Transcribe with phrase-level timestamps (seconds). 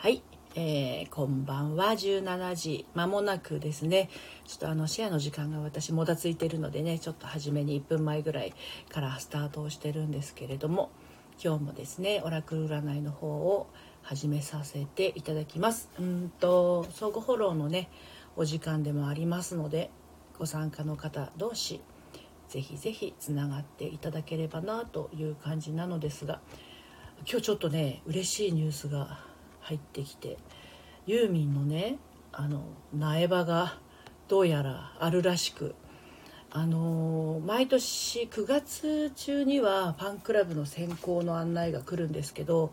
[0.00, 0.22] はい、
[0.54, 1.88] えー、こんばんは。
[1.88, 4.08] 17時まもなくですね。
[4.46, 7.00] ちょっとあのシェアの時間が私もたついてるのでね。
[7.00, 8.54] ちょっと初めに1分前ぐらい
[8.90, 10.90] からスタートをしてるんですけれども。
[11.42, 13.66] 今日もですねオラクル占いの方を
[14.02, 15.88] 始めさせていただきます。
[15.98, 17.90] うんと相互フォローのね
[18.36, 19.90] お時間でもありますので
[20.38, 21.80] ご参加の方同士
[22.48, 26.40] ぜひぜひつながっていただければなという感じなのですが
[27.28, 29.26] 今日ちょっとね嬉しいニュースが
[29.68, 30.38] 入ってきて
[31.06, 31.96] ユーミンのね
[32.32, 32.62] あの
[32.94, 33.78] 苗場が
[34.28, 35.74] どうやらあるらしく
[36.50, 42.72] あの毎年9月中にはファンクラブの選考の案内が来るんですけど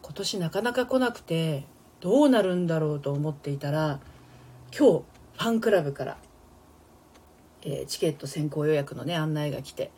[0.00, 1.66] 今年なかなか来なくて
[2.00, 4.00] どうなるんだろうと思っていたら
[4.76, 5.04] 今日
[5.36, 6.16] ファンクラブから、
[7.62, 9.90] えー、チケット先行予約のね案内が来て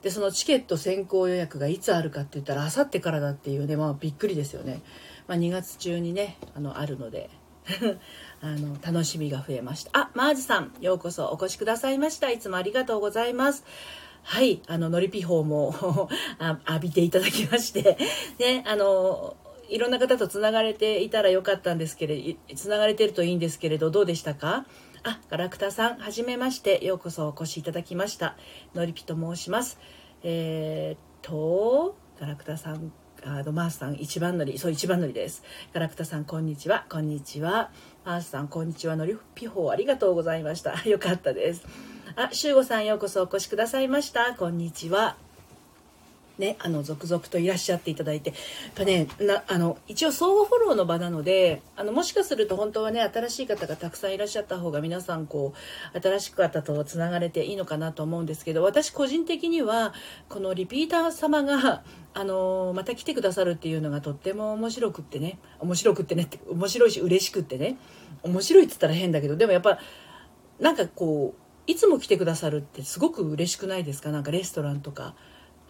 [0.00, 4.82] でそのチケット先行予約がいつあるかって言ったらあさってからだっていうねまあびっくりですよね。
[5.26, 7.30] まあ、2月中にねあのあるので
[8.40, 9.90] あの楽しみが増えました。
[9.92, 12.30] あマーズさんようこそお越しくださいました。
[12.30, 13.64] いつもありがとうございます。
[14.24, 16.08] はいあののりぴほうも
[16.68, 17.98] 浴びていただきまして
[18.38, 19.36] ねあの
[19.68, 24.66] いろんな方とつながれていたらよかったんですけれどつながれてるといいんですけれどどうでしたか？
[25.04, 28.36] あガラクタさんはじめましてようこそお越しいただきました。
[28.74, 29.78] のりぴと申します。
[30.22, 32.92] えー、っとガラクタさん
[33.24, 35.42] あのマースさん一番乗りそう一番乗りです。
[35.72, 36.86] ガラクタさんこんにちは。
[36.90, 37.70] こんにちは。
[38.04, 38.96] マースさんこんにちは。
[38.96, 40.82] のりピホありがとうございました。
[40.88, 41.64] よかったです。
[42.16, 44.34] あ、しゅうごさんようこそお越しくださいました。
[44.34, 45.16] こんにちは。
[46.42, 48.38] ね、あの続々といらっしゃっていただいてやっ
[48.74, 55.54] ぱねなあの一応相互フォローの場なのであのもしかすると本当はね新しい方がたくさんいらっしゃった方が皆さんこ
[55.94, 59.94] う新しく方とつながれていいのかなと思うんですけど私個人的には
[60.28, 67.76] このリピーター様があのまた来てくださるっていうのがとっても面白くってね面白くってねって面白いし嬉しくってね
[68.24, 69.78] 面白いっつったら変だけどでもやっぱ
[70.58, 74.10] なんかこういつも来てくださるってすごく嬉しくないですか？
[74.10, 75.14] なんかレストランとか。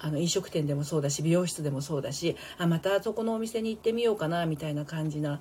[0.02, 5.40] あの飲食店でもそうだし美容室でもそうだしあまたそこのお店に行ってみようかなみたいな感じな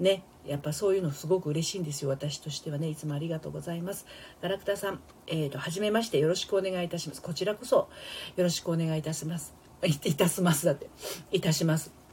[0.00, 2.88] ねやっぱそういうのすごく嬉しいんですよ私としてはね。
[2.88, 4.06] いつもありがとうございます。
[4.40, 7.22] ガラクタさんえーと、初めましてよろしくお願いいたします。
[7.22, 7.88] こちらこそ
[8.36, 9.54] よろしくお願いいたします。
[9.82, 10.88] いたしますだって。
[11.32, 12.05] いたします。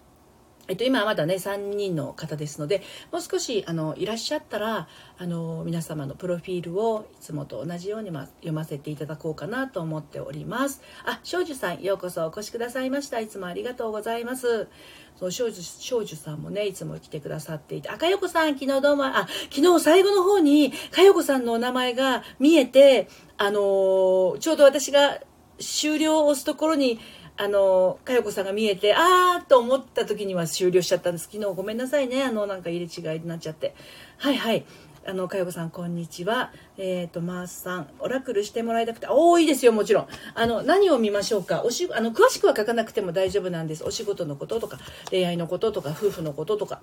[0.69, 2.81] えっと、今はまだね3人の方ですので
[3.11, 4.87] もう少しあのいらっしゃったら
[5.17, 10.81] あの皆様のプロフィールをいつもと同じように、ま、読ませていただこうかなと思っております。
[11.05, 13.19] あ少女さんようこそお越しくださいました。
[13.19, 14.69] いつもありがとうございます。
[15.17, 17.89] そう少女少女さんもねいつも来てくださっていて。
[17.89, 25.19] 赤横さん昨日どうもあ昨日最後の方にかよこさんのお名前が見えてあのちょうど私が
[25.59, 26.99] 終了を押すところに
[27.35, 33.75] あの佳代子さんが見えてああと思った時には終了しちゃったんです昨日ごめんなさいねあのなんか入れ違いになっちゃって
[34.17, 34.65] はいはい
[35.05, 36.53] あの、かよこさん、こんにちは。
[36.77, 40.07] えっ、ー、と、マースさん、オラクルしてもらいたくて、多いですよ、もちろん。
[40.33, 41.61] あの、何を見ましょうか。
[41.63, 43.83] おし、あの、詳しくは書かなくても大丈夫なんです。
[43.83, 44.79] お仕事のこととか、
[45.09, 46.79] 恋愛のこととか、夫婦のこととか。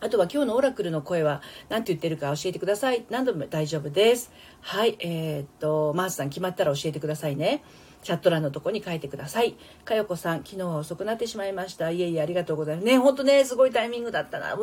[0.00, 3.06] あとは今日のオラクルの声は何て言ってるか教えてください。
[3.08, 4.30] 何度も大丈夫です。
[4.60, 7.62] はい、えっ、と、マースさん決まったら教えてくださいね。
[8.02, 9.54] チャット欄のとこに書いてください。
[9.84, 11.90] かよこさん、昨日は遅くなってしまいました。
[11.90, 12.84] いえいえ、ありがとうございます。
[12.84, 14.56] ね、ほんとね、すごいタイミングだったな。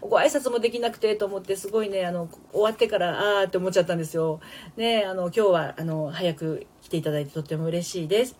[0.00, 4.40] ご挨拶もできなくてと思って、すごいね、あの、終わってから、あーって思っちゃったんですよ。
[4.76, 8.36] ね、あの、今日は、あの、早く来ていただいてとっても嬉しいです。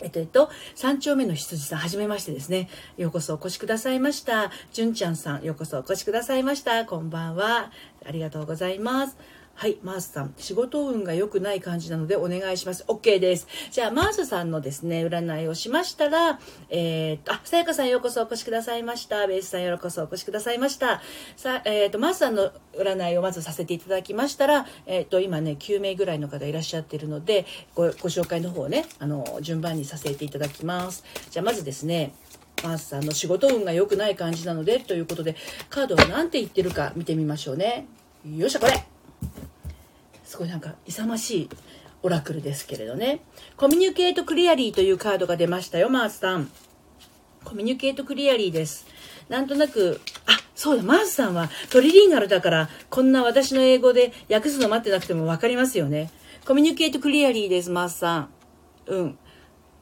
[0.00, 2.68] えっと、えっと、三丁目の羊さん、はじめましてですね。
[2.96, 4.52] ようこそお越しくださいました。
[4.72, 6.84] 純ちゃんさん、ようこそお越しくださいました。
[6.84, 7.72] こんばんは。
[8.06, 9.16] ありがとうございます。
[9.58, 12.84] はい、マースさん、仕事運が良くない感じなのでお願いします。
[12.86, 13.48] OK です。
[13.72, 16.38] じゃあ、マースさんのですね、占いをしましたら、
[16.70, 19.26] えー、っと、あ、さやかさんようこそお越しくださいました。
[19.26, 21.02] ベースさんようこそお越しくださいました。
[21.34, 27.44] さえー、っと、マースさんの占いをまずさせていただきましたら、えー、っと、今ね、9名ぐらいの方いらっしゃってるので、
[27.74, 31.02] ごご紹介の方をね、あの、順番にさせていただきます。
[31.30, 32.12] じゃあ、まずですね、
[32.62, 35.34] マースさんの仕事運が良くない感じなので、ということで、
[35.68, 37.88] カードは何て言ってるか見てみましょうね。
[38.24, 38.87] よっしゃ、これ
[40.28, 41.48] すごいなんか勇ましい
[42.02, 43.20] オラクルですけれどね。
[43.56, 46.50] コミュニケートクリアリーというカードが出ましたよ、マースさん。
[47.44, 48.86] コミュニケートクリアリーです。
[49.30, 56.10] なんとなく、あ、そうだ、マースさんはトリリンガルだから、こんな私の英語で訳すの待ってなくても分かりますよね。
[56.46, 58.28] コミュニケートクリアリーです、マースさん。
[58.84, 59.18] うん。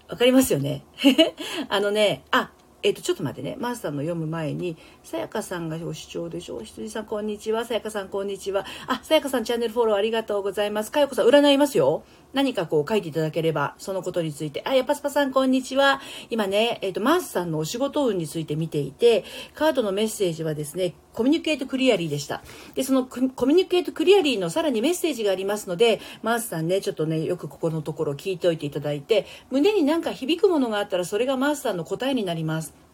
[0.08, 0.84] わかりますよね。
[1.68, 2.52] あのね、あ、
[2.86, 3.56] えっ、と、ちょっと待ってね。
[3.58, 6.60] マースさんの読む前に、さやかさんがご視聴でしょ？
[6.62, 7.64] 羊さん、こんにちは。
[7.64, 8.64] さやかさん、こんにちは。
[8.86, 10.92] あ、さやかさん、チャンネルフォローありがとうございます。
[10.92, 12.04] かよこさん、占いますよ。
[12.36, 14.62] 何かこう書いていただければ、そのことについて。
[14.66, 16.02] あ、やっぱスパさん、こんにちは。
[16.28, 19.24] 今ね、えっ、ー、と、マースさんのお仕事運について見ていて、
[19.54, 22.42] カードのメッセージはですね、コミュニケートクリアリーでした。
[22.74, 32.85] で、そのコミュニケートクリアリーのさらにメッセージがありますので、マースさんね、ちょっとね、よくここのところ聞いておいていただいて、胸になんか響くものがあったら、それがマースさんの答えになります。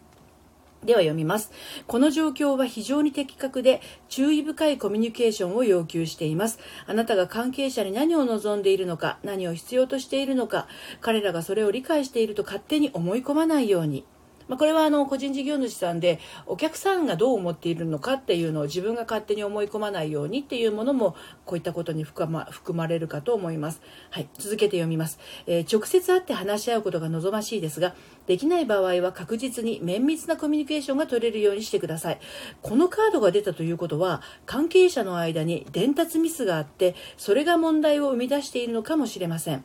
[0.85, 1.51] では読みます。
[1.87, 6.59] この状況は非常に的確で注意深いコミュニケーションを要求しています。
[6.87, 10.67] あなたが関係者に何を望んでいるのか、何を必要としているのか、
[11.01, 14.05] 彼らがそれを理解していると勝手に思い込まないように。
[14.47, 23.81] まあ、これはあの個人事業主さんでお客さんがどう思っているのかっていうのを自分が勝手に思い込まないようにっていうものもこういったことに含ま含まれるかと思います。
[24.09, 27.95] はい、続けて読みます、えー、直接会って話し合うことが望ましいですが
[28.27, 32.19] できない場合は確実に綿密なコミュニケーションが取れるようにしてください。
[32.61, 39.63] このカードが出たということは関係者の間に伝達ミスがあってそれが問題を生み出しているのかもしれません。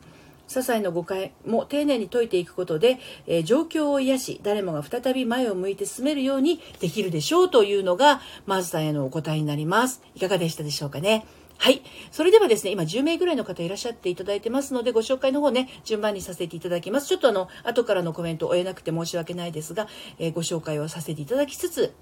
[0.49, 11.25] 些細な誤解も丁寧に解いていくことで、えー、状況を癒し誰もが再び前を向いて進めるようにできるでしょうというのがマズさんへのお答えになりますいかがでしたでしょうかね？
[11.61, 11.81] はい。
[12.09, 17.07] それではですね、今10名ぐらいの方いらっしゃっていただいてますので、ご紹介の方ね、順番にさせていただきます。
[17.07, 21.93] ちょっとあの、後からのコメントを追えなくて申し訳ないですが、えー、ご紹介をさせていただきつつ、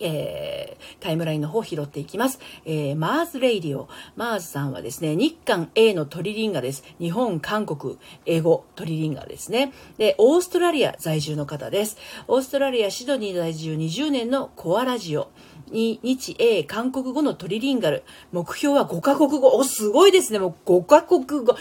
[0.00, 2.38] えー、タイムラインの方を拾っていきます。
[2.64, 3.88] えー、マーズ・レイディオ。
[4.16, 6.84] マーズさんはですね、日韓 A のトリリンガです。
[6.98, 9.72] 日本、韓国、英語、トリリンガですね。
[9.96, 11.98] で、オーストラリア在住の方です。
[12.26, 15.28] オーストラリア・シドニー在住20年のコアラジオ。
[15.70, 18.02] に日英韓国語のトリリンガル。
[18.32, 19.50] 目標は5カ国語。
[19.54, 20.38] お、すごいですね。
[20.38, 21.36] もう5カ国語。
[21.44, 21.58] なんか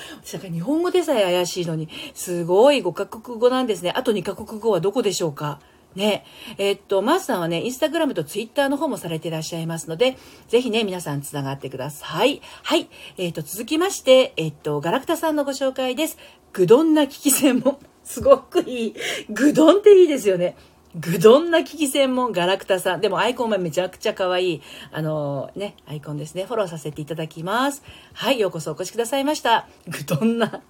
[0.48, 3.92] 日本語でさえ怪しいのに、すごい5カ国語なんですね。
[3.96, 5.60] あと2カ国語はどこでしょうか？
[5.96, 6.26] ね、
[6.58, 10.18] えー、っと、マースさんはね、インスタグラムとツイッターの方もされていらっしゃいますので、
[10.48, 12.42] ぜひね、皆さんつながってください。
[12.64, 12.88] はい。
[13.18, 16.18] えー、っと、続きまして、えー、っと、ガラクタさんのご紹介です。
[16.54, 17.78] ぐどんな危機専門。
[18.04, 18.96] すごくいい。
[19.30, 20.56] ぐどんっていいですよね。
[20.96, 23.02] ぐどんな危機専門ガラクタさん。
[23.02, 24.62] でもアイコンはめちゃくちゃ可愛い、
[24.92, 26.46] あのー、ね、アイコンですね。
[26.46, 27.84] フォローさせていただきます。
[28.14, 29.68] はい、ようこそお越しくださいました。
[29.88, 30.62] ぐどんな、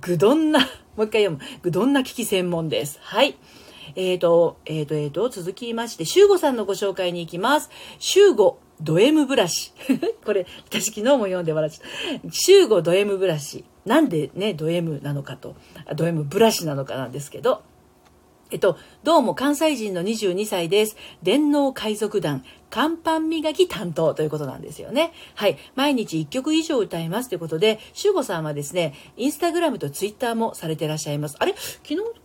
[0.00, 0.60] ぐどんな、
[0.96, 1.38] もう一回読む。
[1.62, 2.98] ぐどんな危機専門です。
[3.02, 3.36] はい。
[3.96, 7.70] えっ、ー、と、えっ、ー、と、えっ、ー、と、続きまして、シューゴさんのご紹介に行きます。
[7.98, 9.72] シューゴド M ブラシ。
[10.24, 12.32] これ、私昨日も読んで笑っちゃった。
[12.32, 13.64] シューゴド M ブラシ。
[13.84, 15.56] なんでね、ド M なのかと、
[15.96, 17.62] ド M ブラシなのかなんですけど、
[18.52, 20.96] えっと、どうも関西人の22歳です。
[21.22, 25.12] 電脳海賊団、乾パン磨き担当ということなんですよね。
[25.34, 25.56] はい。
[25.74, 31.36] 毎日1曲以上歌いますということで、シュゴさんはですね、インスタグラムとツイッターもされていらっしゃいます。
[31.38, 31.54] あれ？
[31.56, 32.21] 昨日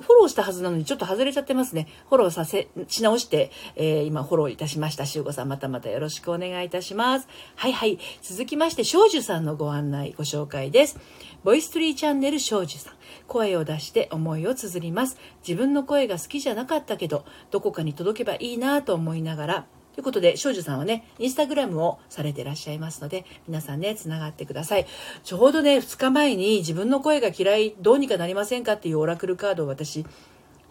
[0.00, 1.88] フォローしたはずなのにちょっと外れちゃってますね。
[2.08, 5.06] フォローさせ、し直して、えー、今フォローいたしました。
[5.06, 7.28] しゅうごさんまたまたよろしくお願いいたします。
[7.56, 7.98] はいはい。
[8.22, 10.98] 続きまして、少女さんのご案内、ご紹介です。
[11.44, 12.94] ボイストリーチャンネル少女さん。
[13.26, 15.18] 声を出して思いを綴ります。
[15.46, 24.86] 自分の声が好きじゃなかったけど、どこかに届けばいいなと思いながら、ということで、少女さんはね、インスタグラムをされていらっしゃいますので、皆さんね、つながってください。
[25.22, 30.06] ちょうどね、2日前に自分の声が嫌い、どうにかなりませんかっていうオラクルカードを私、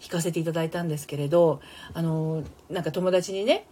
[0.02, 1.60] 引かせていただいたんですけれど、
[1.94, 3.66] あの、なんか友達にね、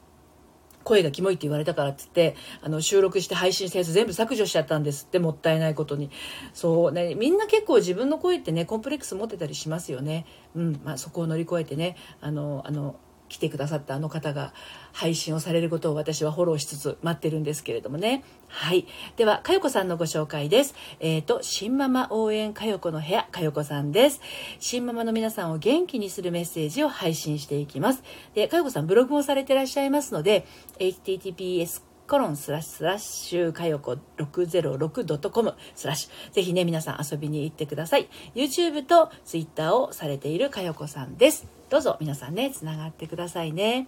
[0.85, 6.11] 声がキモいって言われたからっつってあの収録して配信せず全部削除しちゃったんですってもったいないことに
[6.55, 12.97] そうねみんな結構自分の声ってねコンプレックス持ってたりしますよねうんまあそこを乗り越えてねあのあの
[13.30, 14.52] 来てくださったあの方が
[14.92, 18.25] 配信をされることを私はフォローしつつ待ってるんですけれどもね。
[18.49, 18.87] はい。
[19.16, 20.75] では、かよこさんのご紹介です。
[20.99, 24.20] えっ、ー、と、新ママ応援かよこの部屋、かよこさんです。
[24.58, 28.02] 新ママの皆さんを元気にするメッセージを配信していきます。
[28.34, 30.44] で、かよこさんブログもされていらっしゃいますので、
[30.80, 36.34] https コロンスラッシュスラッシュかよこ 606.com スラッシュ。
[36.34, 38.08] ぜひね、皆さん遊びに行ってください。
[38.34, 41.60] YouTube と Twitter をされているかよこさんです。
[41.70, 43.86] どうぞ皆さんね、つながってくださいね。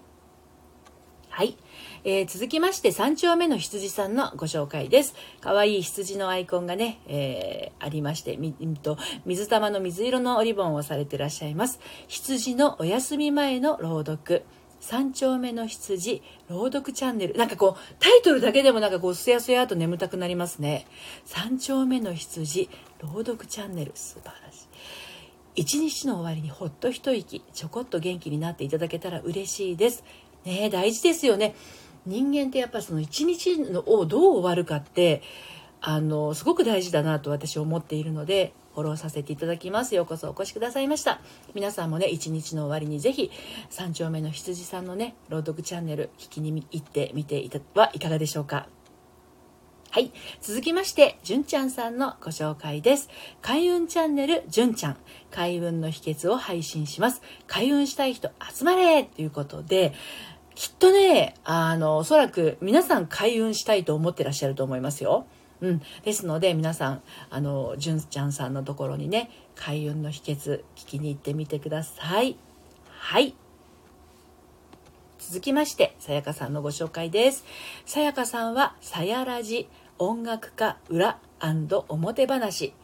[1.29, 1.57] はい。
[2.05, 5.15] えー、続きまして、3丁目の羊さんのご紹介です。
[5.41, 11.81] かわいい羊のアイコンがね、えー、ありまして、み、と、水玉の水色のおリボンをされていらっしゃいます。
[12.07, 14.45] 羊のお休み前の朗読。
[14.79, 17.35] 三丁目の羊、朗読チャンネル。
[17.35, 20.87] なんかこう、タイトルだけでもなんかこう、すやすやと眠たくなりますね。
[21.25, 22.69] 三丁目の羊、
[23.01, 23.93] 朗読チャンネル。
[23.95, 24.62] 素晴らしい。
[25.55, 30.03] 一日の終わりにほっと一息、ちょこっと元気になっていただけたら嬉しいです。
[30.45, 31.55] ね大事ですよね。
[32.07, 35.23] 人間ってやっぱその一日のをどう終わるかって、
[35.81, 39.95] あの、すごく大事だなと私は思っているので、フォローさせていただきます。
[39.95, 41.21] ようこそお越しくださいました。
[41.55, 43.31] 皆さんもね、一日の終わりにぜひ、
[43.69, 47.45] 三丁目の羊さんのね、朗読チャンネル、聞きに行ってみて
[47.75, 48.69] はいかがでしょうか。
[49.95, 50.11] はい。
[50.41, 53.11] 続きまして、じゅんちゃんさんのご紹介です。
[53.43, 54.97] 開運チャンネル、じゅんちゃん。
[55.31, 57.21] 開運の秘訣を配信します。
[57.47, 59.93] 開運したい人集まれということで、
[60.55, 65.27] きっとね、あの、おそらく皆さん開運したいと思ってらっしゃると思いますよ。
[65.61, 65.83] うん。
[66.05, 72.39] ですので、皆さん、あの、じゅんちゃんさんのところにね、開運の秘訣、聞きに行ってみてください。
[72.89, 73.35] はい。
[75.29, 77.45] 続きまして、さやかさんのご紹介です。
[77.87, 81.21] さやかさんは、さやラジ音楽家裏
[81.89, 82.75] 表話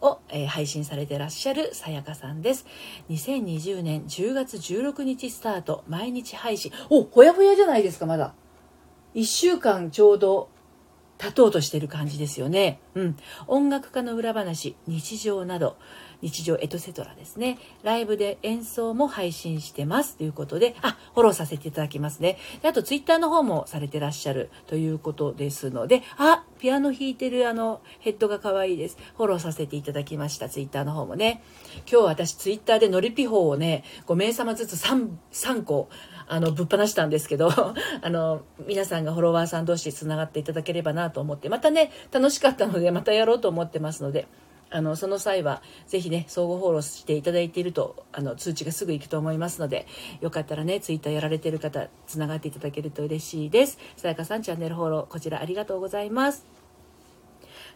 [0.00, 2.64] を、えー、配信されてらっしゃるさやかさんです。
[3.10, 6.72] 2020年10月16日スタート、毎日配信。
[6.88, 8.32] お、ほやほやじゃないですか、まだ。
[9.14, 10.48] 1週間ちょうど
[11.18, 12.80] 経とうとしてる感じですよね。
[12.94, 13.16] うん。
[13.46, 15.76] 音楽家の裏話、日常など、
[16.22, 17.58] 日常エトセトラですね。
[17.82, 22.38] ライブで演奏も配信してますということで、あ、フォローさせていただきますね。
[22.62, 28.96] であと、ツイッターの方もされてらっしゃるということですので、あ、ピアノ弾いてるあのヘッドが可愛いです。
[29.16, 30.48] フォローさせていただきました。
[30.48, 31.42] ツイッターの方もね。
[31.90, 35.88] 今日私ツイッターでノリピホをね、5名様ずつ 3, 3個、
[36.28, 37.74] あの、ぶっ放したんですけど、 あ
[38.10, 44.28] の、皆さんがフォロワーさん同士繋がっていただければなと思って、またね、楽しかったので、またやろうと思ってますので、
[44.72, 49.86] あのその際はぜひね相互フォローしていただいているとあの通知がすぐ行くと思いますので
[50.20, 53.78] よかったらねツイッターやられてる方つながっていただけると嬉しいです。
[53.96, 56.61] さやかさんチャンネルフォローこちらありがとうございます。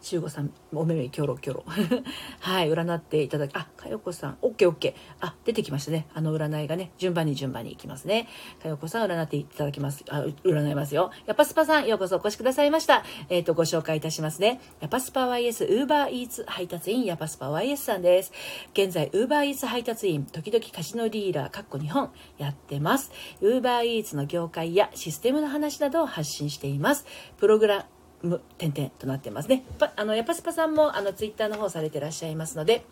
[0.00, 1.64] 修吾さん、お目目キョロキョロ。
[2.40, 4.94] はい、占っていただき、あ、かよこさん、オッケーオッケー。
[5.20, 6.06] あ、出てきましたね。
[6.14, 8.28] あの占いがね、順番に順番にいきますね。
[8.62, 10.04] かよこさん、占っていただきます。
[10.08, 11.10] あ、占いますよ。
[11.26, 13.04] やっぱスパさん、ようこそお越しくださいました。
[13.28, 14.60] えっ、ー、と、ご紹介いたしますね。
[14.80, 18.32] やっぱスパ YS、ウーバーイーツ配達員、やっぱスパ YS さんです。
[18.72, 23.10] 現在、ウーバーイーツ配達員、時々カジノディーラー、かっこ日本、やってます。
[23.40, 27.06] ウーバーイーツの業界やシステムの話などを発信しています。
[27.38, 27.86] プログラ
[28.26, 29.64] む点々となってますね。
[29.96, 32.84] あのやぱスパさんもあのツイッターの方されてらっしゃいますので、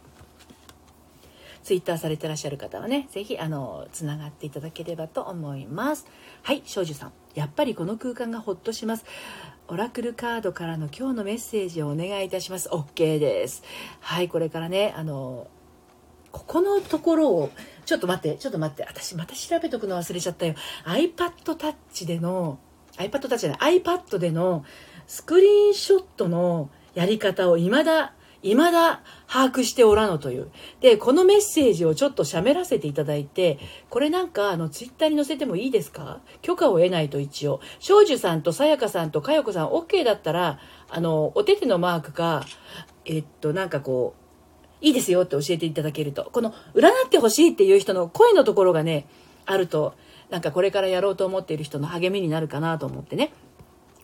[1.62, 6.06] ツイッターされてらっしゃる方はね、ぜひあのつながっていただければと思います。
[6.42, 9.04] はい、庄司さん、やっぱりこの空間がほっとします。
[9.68, 12.68] オラクルカードからの今日のメッセージをお願いいたします。
[12.68, 13.62] OK です。
[14.00, 15.46] はい、これからね、あの
[16.32, 17.50] ここのところを、
[17.86, 20.54] ちょっと待って、ちょっと待って、私また調べとくの忘れちゃったよ。
[20.84, 22.58] iPad Touch での、
[22.96, 24.64] iPad Touch じゃない、iPad での
[25.06, 30.50] スクリーンショットのやり方を未だ、未だ把握しておらぬという。
[30.80, 33.58] で、このメッセージをちょっと喋らせていただいて、
[33.88, 36.20] これなんか、あの、ツイッターに載せてもいいですか？
[36.42, 37.60] 許可を得ないと一応。
[37.78, 40.58] 庄司さんとさやかさんとかよこさん OK だったら、
[40.90, 42.44] あの、お手手のマークか、
[43.06, 44.14] えっと、なんかこ
[44.82, 46.28] う、いいですよって教えていただけると。
[46.30, 49.06] この、占ってほしいっていう人の声のところがね、
[49.46, 49.94] あると、
[50.28, 53.32] なんかこれからやろうと思っている人の励みになるかなと思ってね。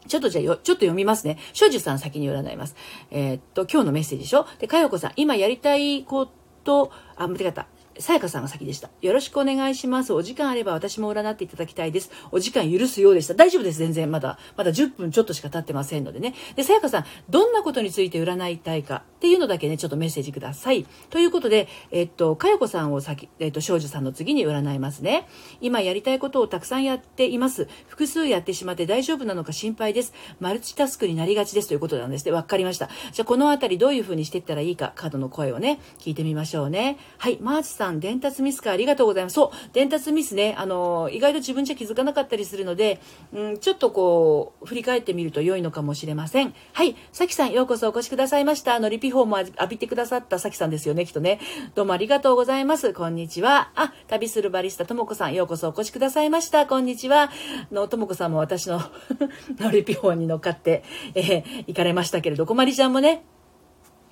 [0.09, 1.38] ちょっとじゃあよ、ちょっと読みますね。
[1.52, 2.75] 少女さん先に占います。
[3.11, 4.47] えー、っと、今日のメッセージでしょ？
[4.59, 6.28] で、かよこさん、今やりたいこ
[6.64, 7.66] と、あ、間違った。
[8.00, 8.90] さやかさんが先でした。
[9.00, 10.12] よろしくお願いします。
[10.12, 12.11] お時間あれば私も占っていただきたいです。
[12.33, 13.35] お時間許すようでした。
[13.35, 13.78] 大丈夫です。
[13.78, 14.11] 全然。
[14.11, 16.35] まだ、まだ10分ちょっとしか経ってませんのでね。
[16.57, 20.87] で、さやかさん、どんなことについて占いたいかっていうのだけね、ちょっとメッセージください。
[21.11, 25.28] ということで、えっと、かよこさんを先、えっと、少女さんの次に占いますね。
[25.61, 27.69] 今やりたいことをたくさんやっています。
[27.88, 30.12] 複数やってしまって大丈夫なのか心配です。
[30.38, 32.33] マルチタスクになりがちですということなんですね。
[32.33, 32.88] わかりました。
[33.12, 36.99] じゃあ、このあたりどういうふうにしていったらいいか、カードの声をね、聞いてみましょうね。
[37.19, 39.35] はい、マーチさん、伝達ミスかありがとうございます。
[39.35, 43.00] そう、伝達ミスね、あの、意外と自分じゃ気づかなかったりするので、
[43.32, 46.54] うん、ちょっとこう、振り返ってみると良いのかもしれません。
[46.73, 48.75] はい、さきさん、ようこそお越しくださいました。
[48.75, 51.40] あの、リピフォーム浴びてくださったさきさんですよね、きっとね。
[51.75, 52.92] どうもありがとうございます。
[52.92, 53.70] こんにちは。
[53.75, 56.66] あ、旅するバリスタともこさん、ようこそお越しくださいました。
[56.66, 57.30] こんにちは。
[57.73, 58.80] の、ともこさんも私の
[59.59, 60.82] のリピフォーに乗っかって、
[61.14, 63.25] えー、行かれましたけれど、こまりちゃんもね、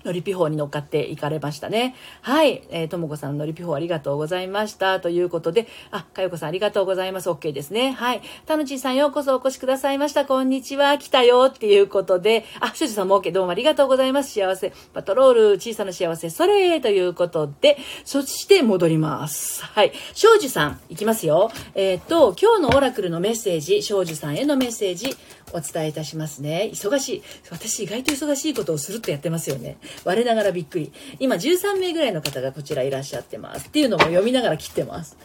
[0.04, 1.94] のりぴほうに乗っかっていかれましたね。
[2.22, 2.62] はい。
[2.70, 5.00] えー、ともこさんのりぴほうありがとうございました。
[5.00, 7.30] ということで、あ、かよこさんありがとうございます。
[7.30, 7.92] OK ですね。
[7.92, 8.22] はい。
[8.46, 10.24] たぬちさんようこそお越しくださいました。
[10.24, 10.96] こんにちは。
[10.98, 11.50] 来たよ。
[11.52, 13.32] っていうことで、あ、しょうじさんも OK。
[13.32, 14.32] どうもありがとうございます。
[14.32, 14.72] 幸せ。
[14.92, 19.64] パトロール、小さな幸せ、それということで、そして戻ります。
[19.64, 19.92] はい。
[20.14, 21.50] しょさん、いきますよ。
[21.74, 25.16] えっ、ー、と、今日のオラクルのメッセージ、しょさんへのメッセージ、
[25.52, 26.70] お伝えいたしますね。
[26.72, 27.22] 忙しい。
[27.50, 29.78] 私意外と忙しいことをするってやってますよね。
[30.04, 30.92] 我ながらびっくり。
[31.18, 33.68] 今13名ぐらいの方がこちらいらっしゃってます。
[33.68, 35.16] っていうのも読みながら切ってます。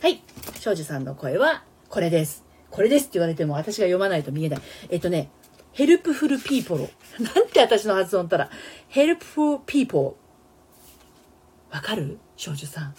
[0.00, 0.22] はい。
[0.60, 2.44] 庄司さんの声はこれです。
[2.70, 4.60] これですって言われても私が読まないと見えない。
[4.90, 5.30] えっとね、
[5.72, 8.50] Helpful people なんて私の発音ったら、
[8.88, 12.18] Helpful people わかる？
[12.36, 12.94] 少女さん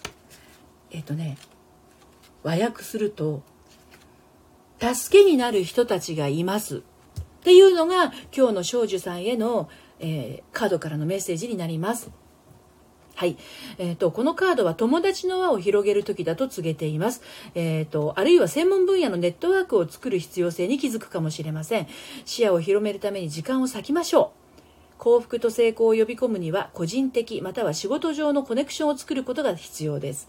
[0.92, 1.38] えっ、とね
[2.44, 3.44] 和訳すると
[4.80, 6.82] 助けになる人たちがいますっ
[7.42, 12.12] ていうのが今日の少女さんへの、えー、カードからのメッセージになります
[13.18, 13.36] はい。
[13.80, 17.24] えっ、ー、と、このカードは友達の輪を広げる時だと告げています。
[17.56, 21.88] えっ、ー、と、あるいは専門分野のネットワークを作る必要性に気づくかもしれません。
[22.26, 24.47] 視野を広めるために時間を割きましょう。
[24.98, 30.28] 幸福と成功を呼び込むには個人的または仕事上のコネクションを作ることが必要です。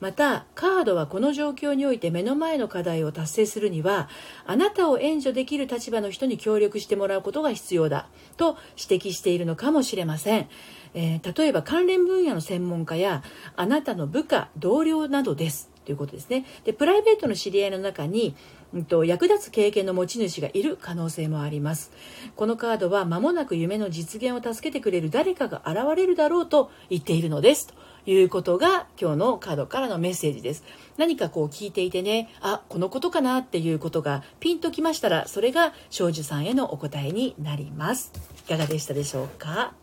[0.00, 4.08] またカードはこの状況において目の前の課題を達成するには
[4.46, 10.48] あなたを援助できる立場の人に協力してもらうことが必要だと指摘しているのかもしれません、
[10.94, 13.22] えー、例えば関連分野の専門家や
[13.56, 15.69] あなたの部下同僚などです。
[15.84, 16.44] ということですね。
[16.64, 18.34] でプライベートの知り合いの中に
[18.72, 21.90] うんと、役立つ経験の持ち主がいる可能性もあります。
[22.36, 27.66] このカードは間もなく夢の実現を助けてくれる誰かが現れるだろうと言っているのです。
[27.66, 27.74] と
[28.06, 30.62] いうことが今日のカードからのメッセージです。
[30.98, 38.12] 何かこう聞いていてねあこのことかなっていうことがピンときましたらそれが庄司さんへのお答えになります。
[38.46, 39.74] いかがでしたでしょうか？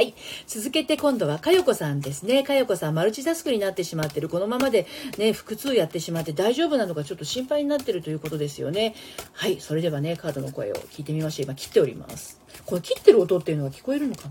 [0.00, 0.14] はい。
[0.46, 2.42] 続けて今度はかよこさんですね。
[2.42, 4.30] かよこさん、マルチタスクになってしまってる。
[4.30, 4.86] このままで
[5.18, 8.94] ね、腹痛やってしまって大丈夫なのかちょっと心配になってるということですよね。
[9.34, 9.60] はい。
[9.60, 11.44] それではね、カードの声を聞いてみましょう。
[11.44, 12.40] 今切っております。
[12.64, 14.22] この切ってる音っていうのは聞こえるのか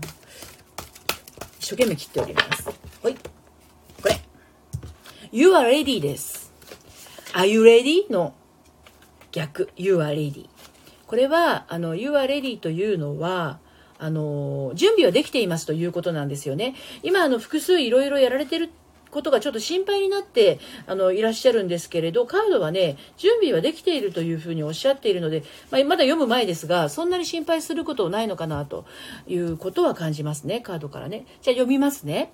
[1.60, 2.68] 一生懸命切っております。
[3.04, 3.14] はい。
[3.14, 4.20] これ。
[5.30, 6.52] You are ready です。
[7.32, 8.12] Are you ready?
[8.12, 8.34] の
[9.30, 9.70] 逆。
[9.76, 10.48] You are ready.
[11.06, 13.60] これは、あの、You are ready というのは、
[14.00, 16.74] あの、準備はできていますということなんですよね。
[17.02, 18.70] 今、あの、複数いろいろやられてる
[19.10, 28.84] ことがちょっと心配になってあのいらっしゃるんですけれどカードはね準備はできているというふうにおっしゃっているので、まあ、まだ読む前ですがそんなに心配することないのかなと
[29.26, 32.32] いうことは感じますねカードからねじゃあ読みますね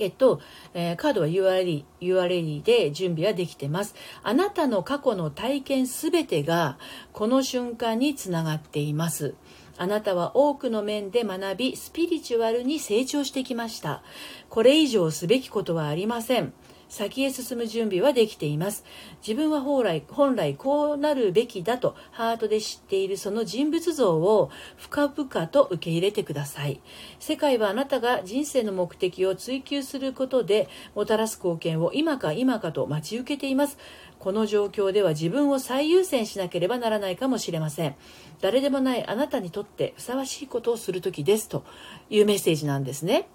[0.00, 0.40] えっと、
[0.72, 3.94] えー、カードは URL, URL で準備はできてます。
[4.22, 6.78] あなたの過去の体験すべてが
[7.12, 9.34] この瞬間につながっています。
[9.80, 14.02] あなたは多くの面で学び、スピリチュアルに成長してきました。
[14.50, 16.52] これ以上すべきことはありません。
[16.90, 18.84] 先へ進む準備はできています。
[19.26, 26.80] 自分は本来本来こうなるべきだとハートで知っているその人物像を深々と受け入れてください。
[27.18, 33.78] 世界はあなたが人生の目的を追求することでもたらす貢献を今か今かと待ち受けています。
[34.20, 37.96] この状況では自分を最優先しなければならないかもしれません。
[38.40, 41.64] 誰でもないあなたにとってふさわしいことをする時ですと
[42.10, 43.28] いうメッセージなんですね。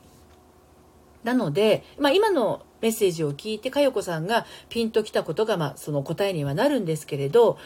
[1.23, 7.57] なので、まあ、今のメッセージを聞いて佳代子さんがピンときたことが、まあ、その答えにはなるんですけれど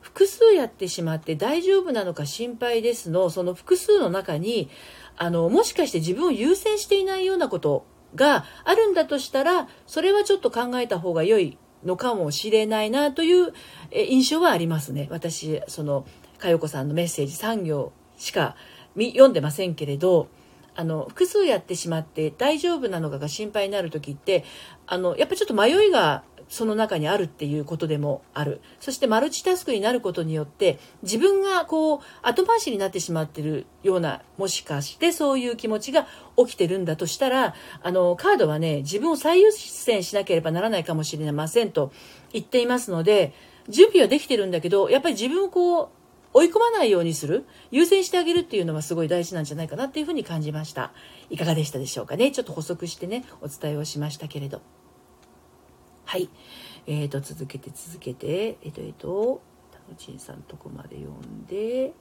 [0.00, 4.70] 複数やってしまって大丈夫なのか心配ですのその複数の中に
[5.16, 13.52] あのもしかして自分を優先していないようなことがあるんだとしたらそれはちょっと考えた方が良いのかもしれないなという
[13.92, 15.08] 印象はありますね。
[15.10, 16.06] 私、その、
[16.38, 18.56] かよこさんのメッセージ3行しか
[18.96, 20.28] 読んでませんけれど、
[20.74, 24.44] あの、複数やってしまって大丈夫なのかが心配になる時って、
[24.86, 28.60] あの、やっぱちょっと迷いがその中にあるっていうことでもある。
[28.80, 36.06] そしてマルチタスクになることによって自分がこう後回しになってしまってるようなもしかしてそういう気持ちが
[36.36, 41.92] 起きてるんだとしたらあのカードはね自分を最優先しなければならないかもしれませんと
[42.32, 43.34] 言っていますので
[43.68, 45.88] 準備はできてるんだけどやっぱり自分をこう
[46.34, 50.92] 追い込まないようにする優先してあげるっていうのはすごい大事なんじゃないかなっていうふうに感じました。
[51.30, 52.30] いかがでしたでしょうかね？
[52.30, 54.60] ちょっと補足してねお伝えをしましたけれど。
[56.08, 56.30] はい。
[56.86, 61.92] えーと、続けて続けて、えっ、ー、と、えっ、ー、と、タノチンさんとこまで読んで、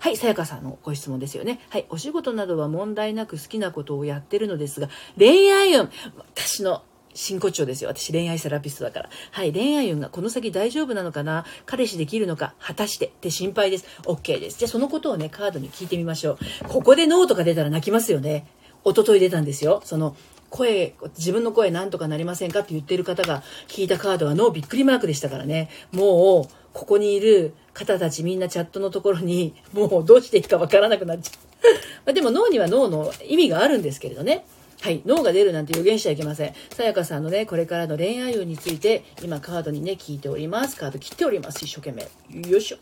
[0.00, 1.60] はい、さやかさんのご質問ですよね。
[1.70, 5.88] はい、お仕事などは問題なく好きなことをやってるのですが、恋愛運、
[6.34, 6.82] 私の
[7.14, 7.90] 真骨頂ですよ。
[7.90, 9.10] 私恋愛セラピストだから。
[9.30, 11.44] はい、恋愛運がこの先大丈夫なのかな？
[11.64, 12.56] 彼氏できるのか？
[12.58, 13.06] 果たして？
[13.06, 13.86] って心配です。
[14.02, 14.58] OK です。
[14.58, 16.38] じゃあそのことをね、カードに聞いてみましょう。
[16.68, 18.48] ここでノーとか出たら泣きますよね。
[18.82, 19.80] おととい出たんですよ。
[19.84, 20.16] その、
[20.52, 25.70] 声、自分の声なんとかなりませんかって言ってる方が聞いたカードはノーびっくりマークでしたからね。
[25.92, 31.52] もう、ここにいる方たちみんなチャットのところに、もうどうしていいかわからなくなっちゃう。
[32.06, 34.44] までも脳には脳の意味があるんですけれどね。
[34.82, 35.00] はい。
[35.06, 36.54] 脳が出るなんて予言しちゃいけません。
[36.70, 40.76] さやかさんのね、これからの恋愛運について、今カードにね、聞いております。
[40.76, 41.64] カード切っております。
[41.64, 42.50] 一生懸命。
[42.50, 42.78] よいしょ。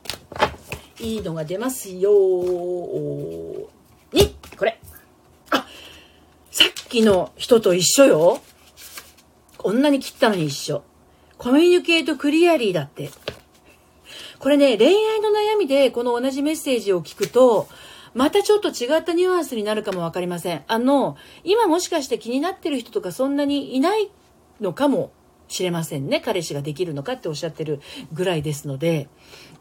[0.99, 2.11] いいのが出ますよ
[4.13, 4.81] に、これ。
[6.61, 8.43] さっきの人と一緒よ。
[9.57, 10.83] こんなに切ったのに一緒。
[11.39, 13.09] コミュニケートクリアリーだって。
[14.39, 17.67] これね、恋愛の悩みでこの同じメッセージを聞くと、
[18.13, 20.63] またちょっと違ったニュアンスになるかもわかりません。
[20.67, 24.11] あの、今もしかして気になってる人とかそんなにいない
[24.61, 25.13] のかも
[25.51, 26.21] しれませんね。
[26.21, 27.81] 彼氏ができるのかっておっしゃってる
[28.13, 29.09] ぐらいですので。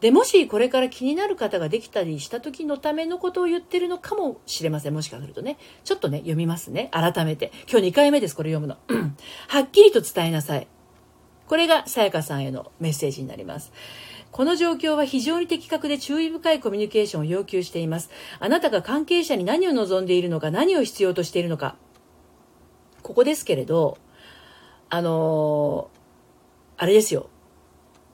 [0.00, 4.94] で、もしこれから気になる方ができたりした時のためのことを言ってるのかもしれません。
[4.94, 5.58] もしかするとね。
[5.84, 6.90] ちょっとね、読みますね。
[6.92, 7.52] 改めて。
[7.70, 8.78] 今日2回目です、これ読むの。
[9.48, 10.68] はっきりと伝えなさい。
[11.46, 13.72] これがさやかさんへのメッセージになります。
[14.30, 18.10] この状況は非常に的確で注意深いコミュニケーションを要求しています。
[18.38, 21.74] あなたが関係者に何を望んでいるのか、何を必要としているのか。
[23.02, 23.98] ここですけれど、
[24.90, 27.30] あのー、あれですよ。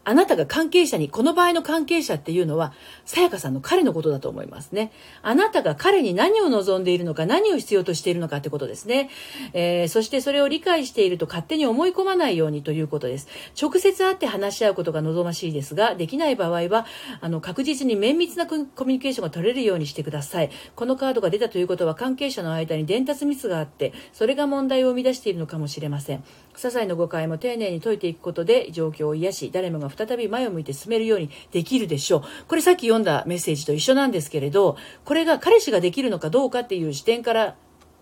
[0.08, 2.72] あなたが関係者に、この場合の関係者っていうのは、
[3.04, 4.92] さやかさんの彼のことだと思いますね。
[5.20, 9.10] あなたが彼に何を望んでいるのか、何を必要としているのかってことですね。
[9.52, 13.26] えー、そしてそれを理解していると勝手に思い込まないようにということです。
[13.60, 16.86] 直接会って話し合うことが望ましいですが、できない場合は、
[17.20, 20.50] あの、確実に綿密なコミュニケーションが取れるようにしてください。
[20.76, 26.22] このカードが出たということは、関係者の間に伝達ミスがあって、それが問題を生み出しているのかもしれません。
[26.56, 32.22] 些細な誤解も丁寧に解いていくことで、状況を癒し、誰もが再び前を向いて進めるようにできるでしょう。
[32.48, 37.56] これさっき読んだメッセージと一緒なんですけれど、これが彼氏ができるのかどうかっていう視点から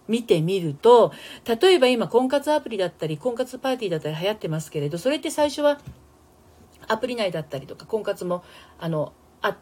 [0.09, 1.13] 見てみると、
[1.61, 5.81] 例えば今婚活アプリだったり、婚活パーティーだったり流行ってますけれど、それって最初は
[6.87, 8.45] アプリ内だったりとか、婚活も、
[8.79, 9.57] あの、あ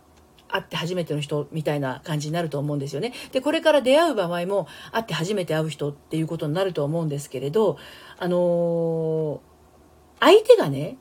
[0.48, 3.12] 会って初めての人みたいな感じになると思うんですよね。
[3.32, 7.78] で、これから出会う場合も会って初めて会う人っていうことになると思うんですけれど、
[8.22, 9.40] あの、
[10.20, 10.96] 相手がね、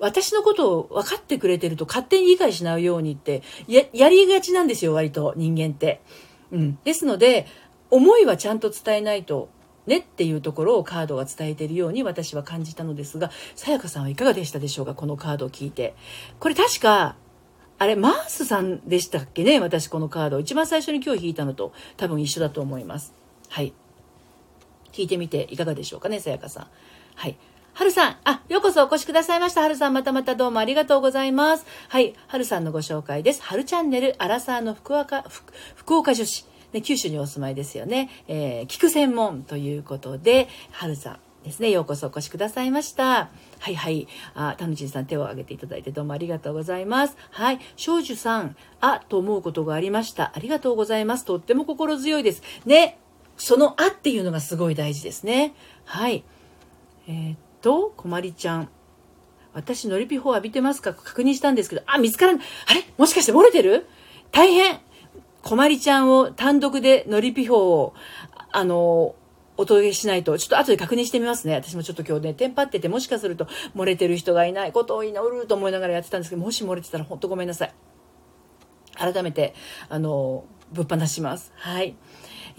[0.00, 6.00] 私のことを分かってくれてると勝手に理解しないようにってや、やりがちなんですよ、割と人間って。
[6.50, 6.78] うん。
[6.82, 7.46] ですので、
[7.88, 9.48] 思いはちゃんと伝えないと
[9.86, 15.94] ねっていうところをカードが伝えているように私は感じたのですが、さやかさんはいかがでしたでしょうかこのカードを聞いて。
[16.40, 17.14] これ確か、
[17.78, 20.40] あれ、マースさんでしたっけね私このカード。
[20.40, 23.14] 一番最初に今日引いたのと多分一緒だと思います。
[23.50, 23.72] はい。
[24.96, 26.66] 聞いてみていかがでしょうかね、さやかさん。
[27.16, 27.36] はい。
[27.74, 29.60] はるさん、あ、ようこそお越しくださいました。
[29.60, 31.66] はるさん、またまたどうもありがとうございます。
[31.90, 33.42] はい、はるさんのご紹介です。
[33.42, 35.22] はるチャンネル、アラサーの福岡、
[35.74, 36.46] 福岡女子。
[36.72, 38.08] ね、九州にお住まいですよね。
[38.26, 41.18] えー、聞く専門ということで、はるさん。
[41.44, 41.70] ですね。
[41.70, 43.28] ようこそお越しくださいました。
[43.60, 44.08] はいはい。
[44.34, 47.16] あ、たぬちんさん手を挙げていただいてどうもありがとうございます。
[47.30, 47.60] はい。
[47.76, 50.32] 少女さん、あ、と思うことがありました。
[50.34, 51.24] ありがとうございます。
[51.24, 52.42] とっても心強いです。
[52.64, 52.98] ね。
[53.36, 55.54] そのあっていうのがすごい大事ですね。
[55.84, 56.24] はい。
[57.08, 58.68] えー、と、こまりちゃん。
[59.52, 60.92] 私、ノリピホ浴びてますか？
[60.92, 62.36] 確認したんですけど、あ、見つからん。
[62.36, 62.40] あ
[62.74, 62.84] れ？
[62.98, 63.86] もしかして漏れてる？
[64.32, 64.80] 大変
[65.42, 67.94] こまりちゃんを単独でノリピホを、
[68.52, 69.14] あの、
[69.56, 71.54] お届けしないと、ちょっと後で確認してみますね。
[71.54, 77.74] 私もちょっと今日ね、テンパってて、もしかすると漏れてる人がいないことを祈ると思いながらやってたんですけど、もし漏れてたら本当ごめんなさい。
[78.98, 79.54] 改めて、
[79.88, 81.52] あの、ぶっ放します。
[81.54, 81.94] はい。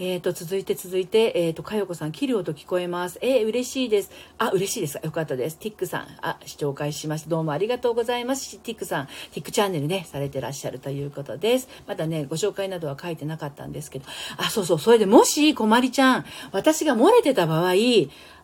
[0.00, 3.18] えっ、ー、と、続いて続いて、えっ、ー、と、かよこさん、切る音聞こえます。
[3.20, 4.12] えー、嬉しいです。
[4.38, 5.00] あ、嬉しいですか。
[5.04, 5.58] よかったです。
[5.58, 7.30] ティックさん、あ、視聴開始しました。
[7.30, 8.58] どうもありがとうございます。
[8.58, 11.68] ティックさん、ティックチャンネルね、されてらっしゃるということです。
[11.88, 14.04] まだね、ご紹介などは書いてなかったんですけど、
[14.36, 17.74] あ、そうそう、それでもし、こまりちゃん、私が漏れてた場合、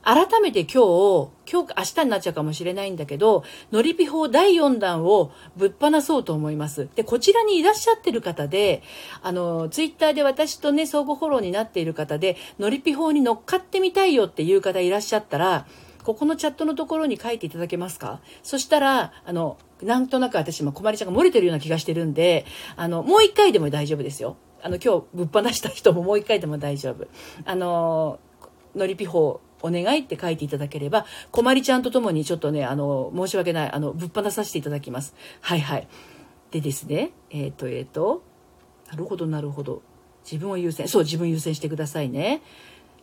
[0.04, 6.88] 改めて今日、今日、明日になっちゃうかもしれないんだけど、のりぴ法第4弾をぶっ放そうと思います。
[6.94, 8.82] で、こちらにいらっしゃってる方で、
[9.22, 15.66] あの、ツイッターで私とね、相互フォローになっている方で、のりぴ法に乗っかってみたいよっていう方いらっしゃったら、
[16.02, 18.20] ここのチャットのところに書いていただけますか？
[18.42, 22.44] そしたら、あの、なんとなく私もこまりちゃんが漏れてるような気がしてるんで、
[22.76, 24.36] あの、もう一回でも大丈夫ですよ。
[24.62, 27.06] あの、今日ぶっ放した人ももう一回でも大丈夫。
[27.46, 28.18] あの、
[28.74, 35.14] のりぴ法お願いって書いていただければ、こまりちゃんとともにちょっとね、あの、申し訳ない、あの、ぶっ放させていただきます。
[35.40, 35.88] はいはい。
[36.50, 38.22] でですね、えっ、ー、と、えっ、ー、と、
[38.90, 39.82] なるほど、なるほど。
[40.30, 40.86] 自分を優先。
[40.88, 42.42] そう、自分優先してくださいね。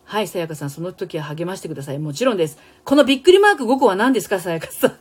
[0.04, 1.98] はい、さやかさん、その時は励ましてください。
[1.98, 2.58] もちろんです。
[2.84, 4.98] このびっくりマーク5個は何ですか、さやかさん。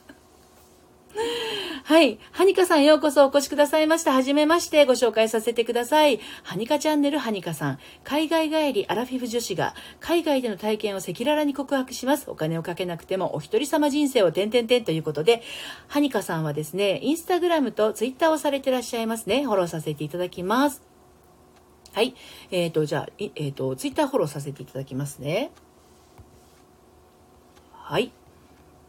[1.91, 2.19] はい。
[2.31, 4.13] はにかさんようこそお越しくださいました。
[4.13, 4.85] はじめまして。
[4.85, 6.21] ご紹介させてください。
[6.41, 7.79] はにかチャンネルはにかさん。
[8.05, 12.31] 海外帰りアラフィフ女子が海外での体験を赤裸々に告白します。
[12.31, 15.43] お金をかけなくてもお一人様人生を点々点ということで、
[15.89, 19.43] はにかさんはですね、インスタグラムとツイッターをされてらっしゃいますね。
[19.43, 20.81] フォローさせていただきます。
[21.91, 22.15] はい。
[22.51, 25.51] えっ、ー、と、じゃあ、えっ、ー、と、ツイッターフォローさせていただきますね。
[27.73, 28.13] はい。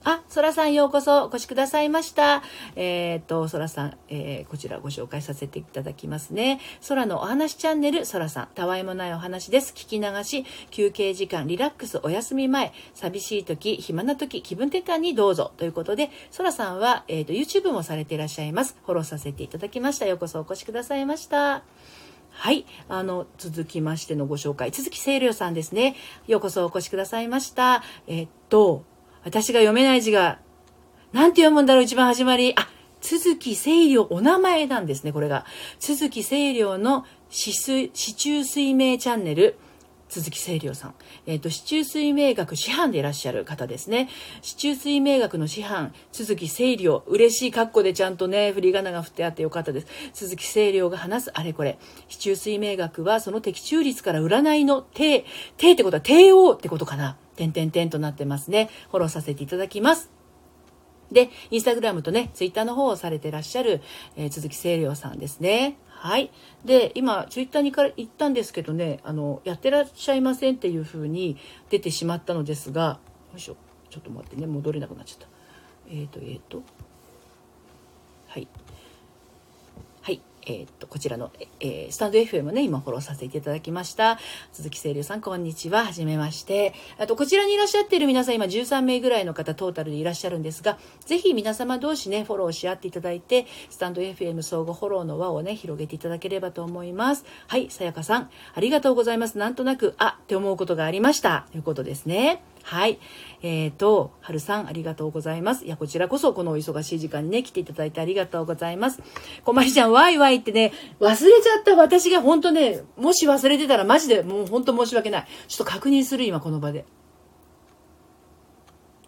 [0.04, 2.42] あ、そらさんようこそお越しくださいました。
[2.74, 6.60] えっ、と、そらさん、えー、こちらご紹介させていただきますね。
[6.88, 9.72] 空のお話チャンネル、そらさん、たわいもないお話です。
[9.72, 15.52] 聞き流し、休憩時間、リラックス、お休み前、寂しい時、暇な時、気分転換にどうぞ。
[15.56, 18.76] ということで、そらさんは、えっ、と、YouTube もされていらっしゃいます。
[18.84, 20.06] フォローさせていただきました。
[20.06, 21.62] ようこそお越しくださいました。
[22.32, 22.66] はい。
[22.88, 24.72] あの、続きましてのご紹介。
[24.72, 25.94] 鈴木清涼さんですね。
[26.26, 27.82] ようこそお越しくださいました。
[28.06, 28.84] えっと、
[29.24, 30.38] 私が読めない字が、
[31.12, 32.54] なんて読むんだろう、一番始まり。
[32.56, 32.68] あ、
[33.00, 35.44] 鈴木清涼、お名前なんですね、これが。
[35.78, 37.52] 鈴木清涼の市
[38.14, 39.58] 中水明チャンネル。
[40.08, 40.94] 鈴木清涼さん。
[41.26, 44.10] えっ、ー、と、市中水明学師範でいらっしゃる方ですね。
[44.42, 47.02] 市中水明学の師範、鈴木清涼。
[47.06, 49.86] 嬉しい格好でちゃんとね、振り仮名が振ってあってよかったです。
[50.12, 51.78] 鈴木清涼が話すあれこれ。
[52.08, 55.24] 市中水明学はその的中率から占いの帝、
[55.56, 57.16] 帝ってことは帝王ってことかな。
[57.36, 58.70] 点々点となってますね。
[58.90, 60.10] フォローさせていただきます。
[61.12, 63.82] で、インスタグラムとね、ツイッターの方をされてらっしゃる、
[64.16, 65.76] えー、鈴木清涼さんですね。
[65.86, 66.32] はい。
[66.64, 71.36] で、今、ツイッターにから言ったんですけどね、あの、やってらっしゃいませんっていう風に
[71.70, 72.98] 出てしまったのですが、
[73.32, 73.56] よいしょ、
[73.88, 75.28] ちょっと待ってね、戻れなくなっちゃった。
[75.88, 76.62] えっ、ー、と、えっ、ー、と、
[78.26, 78.48] はい。
[80.46, 84.18] えー、っと、こちらの、えー、スタンド FM ね、今フォローさせていただきました。
[84.52, 85.84] 鈴木清流さん、こんにちは。
[85.84, 86.74] はじめまして。
[86.98, 97.24] あと、こちらにいらっしゃっている皆さん、今13名ぐらいの方、トータルでいらっしゃるんですが、ぜひ皆様同士ね、フォローし合っていただいて、スタンド FM 相互フォローの輪をね、広げていただければと思います。
[97.46, 99.38] はい、さやかさん、ありがとうございます。
[99.38, 101.46] なんとなく、あ、って思うことがありました。
[101.52, 102.42] ということですね。
[102.62, 102.98] はい。
[103.42, 105.64] えっ、ー、と、はるさん、ありがとうございます。
[105.64, 109.00] いや、こちらこそ、このお忙しい時間にね、来ていただいてありがとうございます。
[109.44, 115.26] こまりちゃん、ワイワイってね、忘れちゃった私が本当ね、もし忘れてたらマジで、もう本当申し訳ない。
[115.48, 116.84] ちょっと確認する、今、この場で。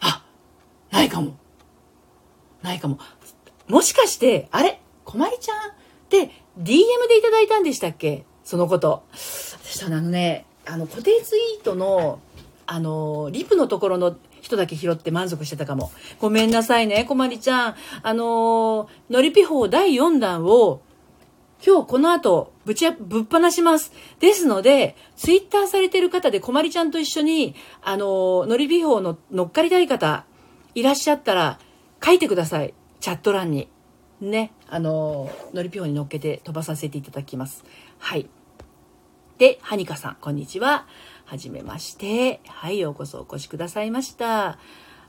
[0.01, 0.25] あ、
[0.91, 1.37] ないかも。
[2.63, 2.99] ないかも。
[3.69, 4.81] もしかして、あれ？
[5.05, 5.73] こまりちゃんっ
[6.09, 6.77] て DM
[7.09, 8.25] でいただいたんでしたっけ？
[8.43, 9.05] そのこと。
[9.15, 12.21] 私あのね、あの、固定ツイートの、
[12.67, 15.91] あの、リプのところの人だけ拾って満足してたかも。
[16.21, 17.75] ごめんなさいね、こまりちゃん。
[18.03, 20.81] あの、のりぴほう第4弾を、
[21.65, 23.93] 今日この後、ぶちゃ、ぶっ放します。
[24.21, 30.27] ですので、ツイッターされてる方でこまりちゃんと一緒に、あの、のりぴほうの乗っかりたい方、
[30.75, 31.59] いらっしゃったら、
[32.05, 32.75] 書いてください。
[33.01, 33.69] チャット欄に。
[34.21, 34.53] ね。
[34.69, 37.65] あの、のりぴほうに乗っけて飛ばさせていただきます。
[37.99, 38.29] はい。
[39.39, 40.87] で、はにかさん、こんにちは。
[41.25, 42.41] はじめまして。
[42.47, 44.59] はい、ようこそお越しくださいました。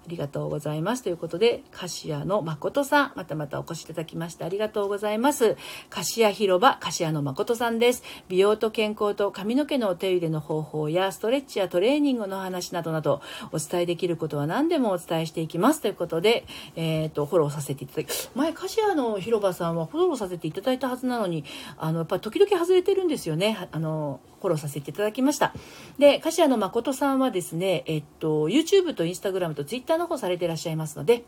[0.06, 1.04] ありがとうございます。
[1.04, 5.58] ということで、カシアの誠さん、またまたお越しいただきましてありがとうございます。
[5.90, 8.04] カシア広場、カシアの誠さんです。
[8.30, 15.82] 美容と健康と髪の毛のお手入れの方法や、ストレッチやトレーニングの話などなど、お伝えできることは何でもお伝えしていきます。
[15.82, 21.46] ということで、えっ、ー、と、フォローさせていただき、前、カシアの広場さんはフォローさせていただいたはずなのに、
[21.78, 23.68] あの、やっぱ時々外れてるんですよね。
[23.72, 25.54] あの、フォローさせていただきました。
[25.98, 31.24] で、カシアの誠さんはですね、えっと、YouTube と Instagram と Twitter の方されていらっしゃいますので、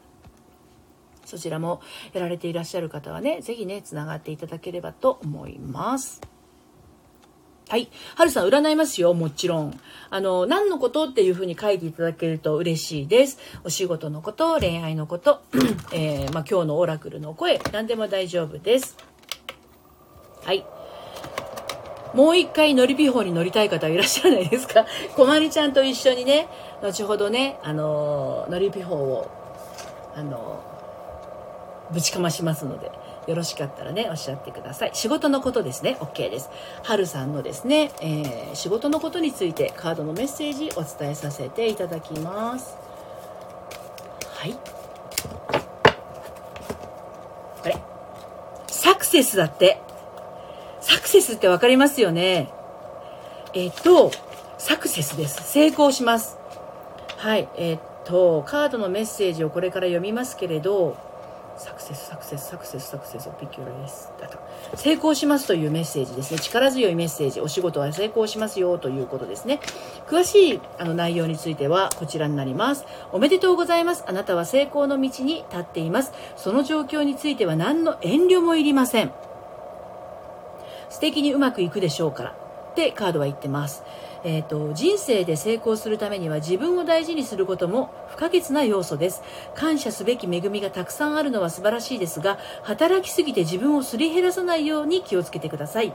[1.25, 1.81] そちらも
[2.13, 6.21] やられていらっしゃる方はね、ぜひね、つながっていただければと思います。
[7.69, 7.89] はい。
[8.15, 9.13] はるさん、占いますよ。
[9.13, 9.77] もちろん。
[10.09, 13.39] あの、何のことっていうふうに書いていただけると嬉しいです。
[13.65, 15.41] お仕事のこと、恋愛のこと、
[15.91, 18.95] えー、まあ、今日のオラクルの声、何でも大丈夫です。
[20.45, 20.76] はい。
[22.13, 24.85] もう一回乗り火砲に乗りたい方いらっしゃらないですか？
[25.15, 26.47] こまりちゃんと一緒にね、
[26.81, 29.27] 後ほどね、あの乗り火砲を、
[30.15, 30.59] あの
[31.91, 32.91] ぶちかましますので、
[33.27, 34.91] よろしかったらね、おっしゃってください。
[34.93, 35.97] 仕事のことですね。
[35.99, 36.49] OK です。
[36.83, 42.77] はるさんのですね、えー、仕事のことについてカードのメッセージお伝えさせていただきます。
[44.33, 44.53] はい。
[44.53, 44.59] こ
[47.69, 47.75] れ？
[48.67, 49.81] サクセスだって。
[51.07, 52.49] サクセスって分かりますよね？
[53.53, 54.11] えっと、
[54.57, 55.41] サクセスです。
[55.53, 56.37] 成功します。
[57.15, 57.47] はい。
[57.55, 60.97] えっと、カードのメッセージをこれから読みますけれど、
[61.55, 64.11] サクセス、サクセス、サクセス、サクセス、ピキュラです。
[64.19, 64.37] だと。
[64.75, 66.41] 成功しますというメッセージですね。
[66.41, 67.39] 力強いメッセージ。
[67.39, 69.61] お仕事は成功しますよということですね。
[70.09, 72.83] 詳しいあの内容についてはこちらになります。
[73.13, 74.03] おめでとうございます。
[74.07, 76.11] あなたは成功の道に立っています。
[76.35, 79.13] その状況については何の遠慮もいりません。
[80.89, 82.35] 素敵にうまくいくでしょうから。
[82.71, 83.83] ってカードは言ってます。
[84.23, 89.23] えーと、人生で成功するためには自分を大事にすることも不可欠な要素です。
[89.55, 95.93] 感謝すべき恵みがたくさんあるのは素晴らしいですが働きすぎて自分をすり減らさないように気をつけてください。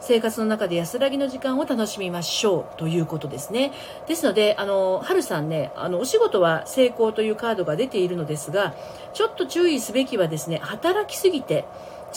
[0.00, 2.76] 生活の中で安らぎの時間を楽しみましょう。
[2.76, 3.72] ということですね。
[4.08, 8.74] ですのであの春さんねあのお仕事は成功というカードが出ているのですが
[9.12, 11.66] ちょっと注意すべきはですね働きすぎて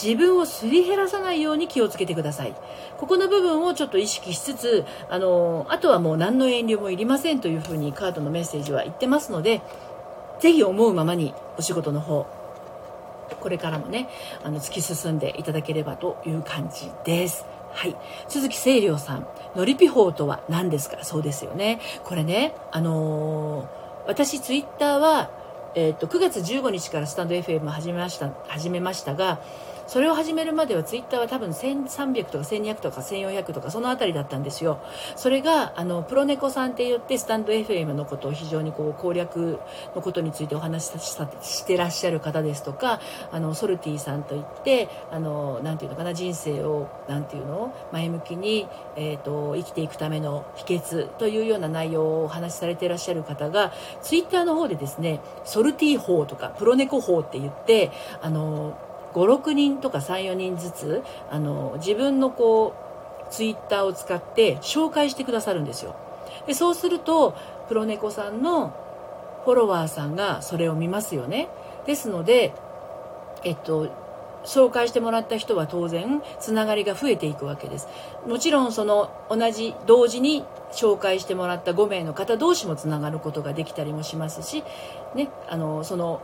[0.00, 2.54] 自分をすり減らさないように気をつけてください。
[2.98, 9.62] ここの部分をちょっと意識しつつあのあとはもう何の遠慮もいりませんというふうにカードのメッセージは言ってますので
[10.40, 12.26] ぜひ思うままにお仕事の方
[13.40, 14.08] これからもね
[14.42, 17.46] あの突き進んでいただければという感じです。
[17.72, 17.96] はい。
[18.28, 20.98] 鈴木清涼さんのりぴ法とは何ですか？
[21.04, 21.80] そうですよね。
[22.04, 25.30] これねあのー、私ツイッターは
[25.76, 29.40] えーと、と9月15日からスタンド FM 始めました始めましたが
[29.90, 34.78] それを始めるまではツイッターは多分1300とか1200とか1400とかその辺りだったんですよ。
[35.16, 39.58] それがあのプロネコさんって言ってスタンド FM のことを非常にこう攻略
[39.96, 43.00] のことについてお話ししてらっしゃる方ですとか
[43.32, 53.72] あのソルティさんといってあのなんていうのかな人生をなんていうの前向きに、えーと、生きていくための秘訣というような内容をお話しされてらっしゃる方が
[54.02, 57.90] ツイッターの方でですねソルティ法とかプロネコ法って言って
[58.22, 58.78] あの
[59.14, 62.74] 56人とか34人ずつあの自分のこ
[63.28, 65.94] うツイッターを使って紹介してくださるんですよ。
[66.46, 67.34] でそうすると
[67.68, 68.74] プロネコさんの
[69.44, 71.48] フォロワーさんがそれを見ますよね。
[71.86, 72.52] ですので
[73.44, 73.88] えっと
[74.44, 77.88] 紹介してもらった人は当然つながりが増えていくわけです。
[78.26, 84.62] もちろんその同じ同時に紹介してもらった5名の方同士もつながることができたりもしますし、
[85.14, 86.22] ね、あのその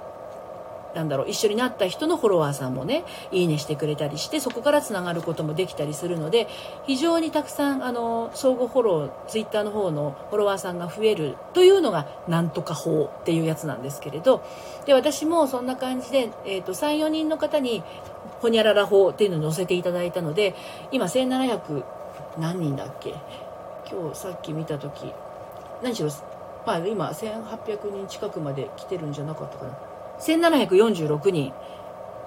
[0.97, 6.49] なんだろう一緒になった人のフォロワーさんもねいいねしてくれたりしてそこからつながることもできたりするので
[6.87, 14.43] 非常にたくさんあの相互フォローツイッターの方のフォロワーさんが増えるというのがなんとか法っていうやつなんですけれど
[14.87, 17.83] で私もそんな感じで、えーと、34人の方に
[18.41, 20.55] ほにゃらら法っていうのを載せていただいたので
[20.93, 21.85] 今1700
[22.39, 23.15] 何人だっけ？
[23.91, 25.13] 今日さっき見た時
[25.83, 26.09] 何しろ
[26.67, 29.96] まあ今1800人近くまで来てるんじゃなかったかな。
[30.21, 31.53] 1746人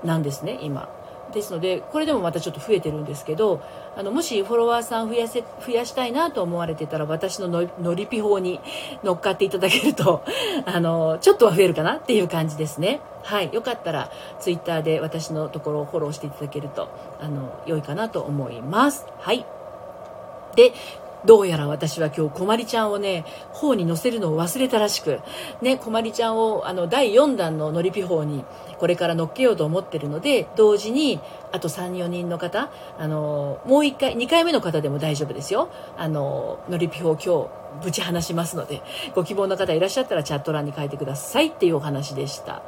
[0.04, 0.90] なんですね今。
[1.32, 3.62] ですのでこれでもまたちょっと増えてるんですけど
[3.96, 8.60] あのもしフォロワーさん増やせ増やしたいなと思われてたら私ののりぴ法に
[9.04, 10.24] 乗っかっていただけると
[10.66, 13.02] あのちょっとは増えるかなっていう感じですね。
[13.24, 13.50] はい。
[13.54, 16.88] よかったらツイッターで私のところをフォローしていただけると
[17.22, 19.06] あの良いかなと思います。
[19.20, 19.46] はい。
[20.56, 20.74] で
[21.26, 25.20] どうやら私は今日こまりちゃんをね方に載せるのを忘れたらしく
[25.62, 28.46] ねこまりちゃんをあの第4弾ののりぴ法に
[28.78, 31.20] これから乗っけようと思ってるので同時に
[31.52, 35.70] あと34人の方あのもう1回2回目の方でも大丈夫ですよ。
[35.98, 38.82] あののりぴ法今日ぶち話しますので
[39.14, 42.64] ご希望の方いらっしゃったらチャット欄に書いてくださいっていうお話でした。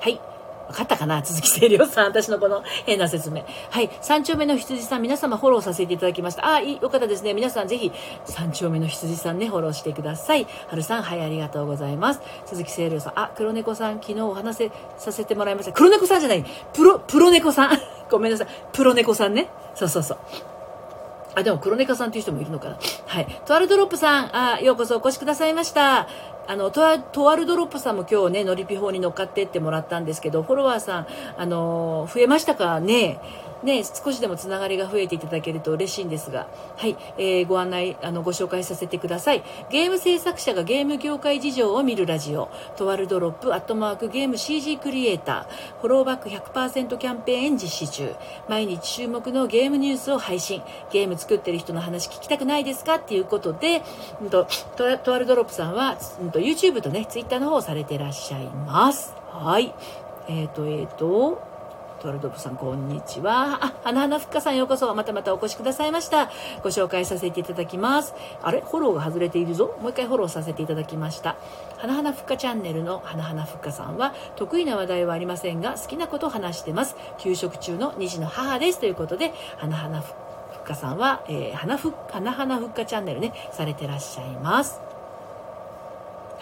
[0.00, 0.33] はい。
[0.68, 1.24] 分かったかな？
[1.24, 2.06] 鈴木清涼さん。
[2.06, 3.44] 私のこの変な説明。
[3.70, 3.90] はい。
[4.00, 6.46] 三丁目の羊さん、皆様フォローさせていただきました。
[6.46, 7.34] ああ、いい、よかったですね。
[7.34, 7.92] 皆さんぜひ、
[8.24, 10.46] 三丁目の羊さんね、フォローしてください。
[10.68, 12.20] 春さん、はい、ありがとうございます。
[12.46, 15.72] 鈴木清涼さん、あ、黒猫さん、昨日お話せさせてもらいました。
[15.72, 16.44] 黒猫さんじゃない。
[16.72, 17.78] プロ、プロ猫さん。
[18.10, 18.48] ごめんなさい。
[18.72, 19.48] プロ猫さんね。
[19.74, 20.18] そうそうそう。
[21.34, 22.76] あ、でも黒猫さんっていう人もいるのかな。
[23.06, 23.40] はい。
[23.44, 26.08] トワルドロップさん、あ、ようこそお越しくださいました。
[26.46, 31.06] あのトトワルドロップさんも今日ねのりぴ法に乗っかってってもらったんですけどフォロワーさん
[31.38, 33.18] あの増えましたかね？
[33.64, 36.46] ね、少しでもつながりが増えていただけると嬉しいんですが、
[36.76, 39.42] はい、えー、ご案内、あの、ご紹介させてください。
[39.70, 48.14] ゲーム制作者がゲーム業界事情を見るラジオ、トワルドロップ、アットマーク、ゲーム CG クリエイター、フォローバック100%キャンペーン実施中、
[48.48, 52.96] 毎日注目のゲームニュースを配信、ゲーム作ってる人の話聞きたくないですか？
[52.96, 53.82] っていうことで、
[54.20, 54.46] うんと、
[54.76, 59.14] トワルドロップさんは、うんと、YouTube とね、Twitter の方をされていらっしゃいます。
[59.30, 59.74] はい。
[60.28, 61.53] えっ、ー、と、えっ、ー、と、
[62.04, 63.64] トワルドブさん、こんにちは。
[63.64, 66.30] あ、花々ふっかさんようこそ、またまたお越しくださいました。
[66.62, 68.14] ご紹介させていただきます。
[68.42, 68.60] あれ？
[68.60, 69.74] フォローが外れているぞ。
[69.80, 71.36] もう一回フォローさせていただきました。
[71.78, 76.94] 花々ふっかチャンネルの花々ふっかさんは、得意な話題はありませんが、好きなことを話してます。
[77.16, 78.80] 給食中の2児の母です。
[78.80, 80.12] ということで、花々ふ
[80.58, 84.78] っかさんは、えー、花ふ花々ふっかチャンネルね、されてらっしゃいます。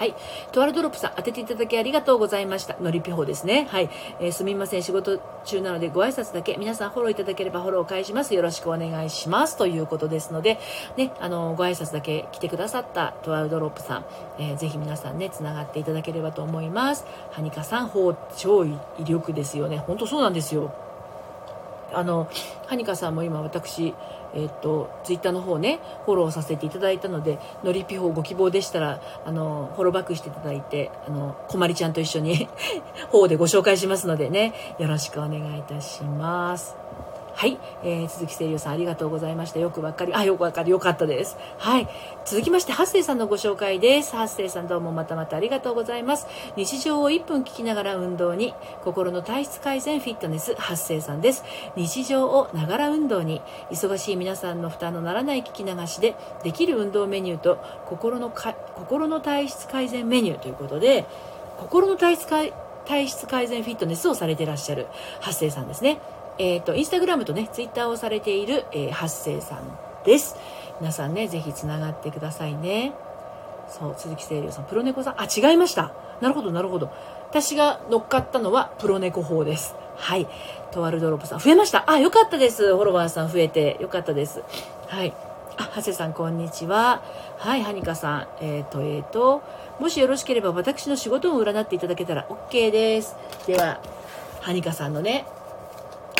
[0.02, 0.16] はい。
[0.50, 2.76] トワルドロップさん、当てていただきありがとうございました。
[2.80, 3.68] のりぴほですね。
[3.70, 3.88] はい。
[4.18, 4.82] えー、すみません。
[4.82, 6.56] 仕事中なのでご挨拶だけ。
[6.56, 8.34] 皆さんフォローいただければフォローを返します。
[8.34, 9.56] よろしくお願いします。
[9.56, 10.58] ということですので、
[10.96, 14.04] ね、あの、ご挨拶だけ来てくださったトワルドロップさん、
[14.40, 17.06] えー、ぜひ皆さんね、つながっていただければと思います。
[17.30, 19.78] はにかさん、包丁威力ですよね。
[19.78, 20.74] 本当そうなんですよ。
[21.94, 22.28] あの、
[22.66, 23.94] はにかさんも今私、
[24.34, 32.48] えっと、ツイッターの方ね、フォローさせていただいたので、のりぴほご希望でしたら、あの、フォローバックしていただいて、あの、こまりちゃんと一緒に
[33.10, 36.81] 方でご紹介しますのでね、よろしくお願いいたします。
[37.34, 39.58] はい、えー、鈴木誠優さんありがとうございました。
[39.58, 41.36] よくわかり、あ、よくわかり、よかったです。
[41.58, 41.88] はい。
[42.24, 44.14] 続きまして、ハッセイさんのご紹介です。
[44.14, 46.26] ハッセイさんどうもまたまたありがとうございます。
[46.56, 48.54] 日常を1分聞きながら運動に、
[48.84, 51.44] 心の体質改善フィットネス、ハッセイさんです。
[51.76, 53.40] 日常をながら運動に、
[53.70, 61.06] 忙しい皆さんの負担のならない聞き流しで、できる運動メニューと、心のか、心の体質改善メニューということで、
[61.58, 62.52] 心の体質改
[62.84, 64.86] 体質改善フィットネスをされていらっしゃる、
[65.20, 66.00] ハッセイさんですね。
[66.38, 70.36] えっ、ー、と、インスタグラムとね、ツイッターをされている、えー、八星さんです。
[70.80, 72.92] 皆さんね、ぜひつながってくださいね。
[73.68, 75.92] そう、鈴木清涼さん、プロネコさん、あ、違いました。
[76.20, 76.90] なるほど、なるほど。
[77.30, 79.74] 私が乗っかったのは、プロネコ法です。
[79.96, 80.26] はい。
[80.70, 81.84] とあるドロップさん、増えました。
[81.90, 82.74] あ、よかったです。
[82.74, 84.42] フォロワーさん増えて、よかったです。
[84.88, 85.14] はい。
[85.56, 87.02] あ、長谷さん、こんにちは。
[87.38, 88.26] はい、はにかさん。
[88.40, 89.42] えっ、ー、と、えっ、ー、と、
[89.78, 93.16] もしよろしければ私の仕事を占っていただけたら OK です。
[93.46, 93.80] では、
[94.40, 95.26] はにかさんのね、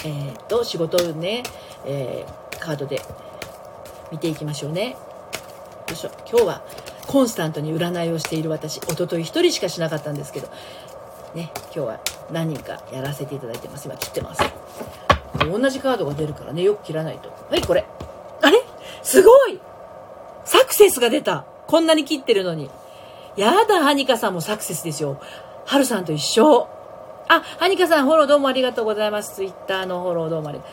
[0.05, 1.42] えっ、と、仕事をね、
[1.84, 2.26] え
[2.61, 3.00] カードで
[4.11, 4.90] 見ていきましょうね。
[4.90, 4.96] よ
[5.92, 6.11] いしょ。
[6.28, 6.62] 今日は
[7.07, 10.48] コンスタントに占いをしている私、おととい1人しかしなかったんですけど、
[11.34, 12.00] ね、今日は
[12.30, 13.86] 何人かやらせていただいてます。
[13.86, 14.42] 今切ってます。
[15.38, 17.30] 同じカードが出るからね、よく切らないと。
[17.50, 17.84] はい、これ。
[18.42, 18.62] あれ？
[19.03, 19.61] すごい
[20.44, 22.70] サクセスが出たこんなに切ってるのに。
[23.36, 25.20] やだ、ハニカさんもサクセスですよ。
[25.64, 26.68] ハルさんと一緒。
[27.35, 29.37] あ、ハニカさんフォローどうもありがとうございます。
[29.37, 30.72] ツイッターのフォローどうもありがとう。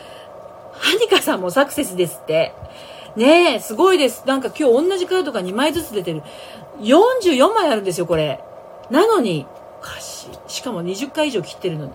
[0.74, 2.52] ハニカさんもサクセスですって。
[3.16, 4.24] ねえ、すごいです。
[4.26, 6.22] なんか今日同じカードが2枚ずつ出てる。
[6.80, 8.44] 44枚あるんですよ、これ。
[8.90, 9.46] なのに、
[9.80, 10.28] かし。
[10.48, 11.92] しかも20回以上切ってるのに。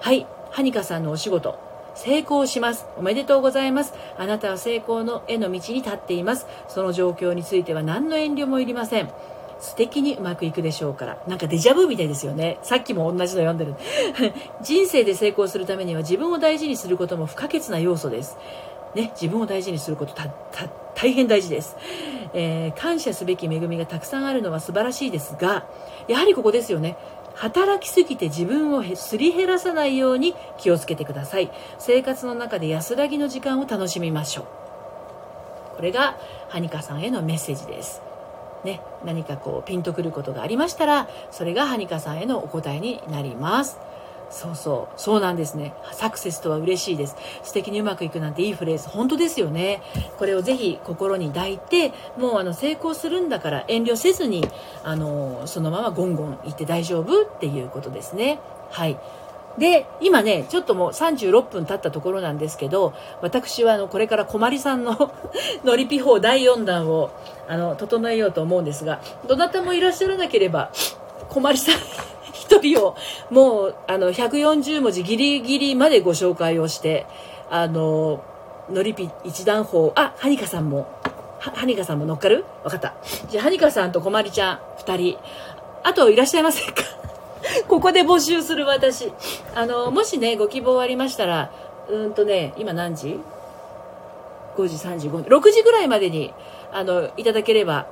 [0.00, 1.58] はい、ハニカさんのお仕事。
[1.94, 2.86] 成功します。
[2.98, 3.94] おめでとうございます。
[4.18, 6.46] あなたは成功のへの道に立っています。
[6.68, 9.10] その状況については何の遠慮もいりません。
[9.62, 11.22] 素敵にうまくいくでしょうから。
[11.28, 12.58] なんかデジャブみたいですよね。
[12.62, 13.74] さっきも同じの読んでる。
[14.60, 18.36] 人生で成功するためには自分を大事にすることも不可欠な要素です。
[18.94, 20.12] ね、自分を大事にすること
[20.94, 21.76] 大変大事です、
[22.34, 25.64] えー、感謝すべき恵みがたくさんあるのは素晴らしいですが、
[26.08, 26.96] やはりここですよね。
[27.34, 31.50] 働きすぎて自分をすり減らさないように気をつけてください。
[31.78, 35.76] 生活の中で安らぎの時間を楽しみましょう。
[35.76, 36.18] これが、
[36.50, 38.11] ハニカさんへのメッセージです。
[38.64, 43.78] ね、何かこうピンとくることがありましたらそれがハニカさんへのお答えになります。
[44.32, 45.74] そうそうそうなんですね。
[45.92, 47.16] サクセスとは嬉しいです。
[47.42, 49.82] 素敵にうまくいくなんていいフレーズ本当ですよね。
[50.18, 54.48] これをぜひ心に抱いてもうあの成功するんだから遠慮せずに
[54.84, 58.40] あのそのままゴンゴン言って大丈夫っていうことですね。
[58.70, 58.98] はい。
[59.58, 65.12] で、今ね、ちょっともう36分経ったところなんですけど、私はあの、これからこまりさんの
[65.64, 67.10] のりピ法第4弾を、
[67.48, 70.70] あの、整えようと思うんですが、どなたもいらっしゃらなければ、
[71.28, 71.74] こまりさん
[72.32, 72.96] 一人を、
[73.30, 77.06] もう、あの、140文字ギリギリまでご紹介をして、
[77.50, 78.20] あの、
[78.70, 80.86] のりピ一段法、あ、はにかさんも、
[81.40, 82.44] は、にかさんも乗っかる？
[82.64, 82.94] わかった。
[83.28, 85.18] じゃあ、はにかさんとこまりちゃん、二人、
[85.82, 86.82] あといらっしゃいませんか？
[87.68, 89.12] ここで募集する私。
[89.54, 91.50] あの、もしね、ご希望ありましたら、
[91.88, 93.20] うんとね、今何時
[94.56, 95.22] ?5 時35分。
[95.22, 96.32] 6時ぐらいまでに、
[96.72, 97.86] あの、いただければ、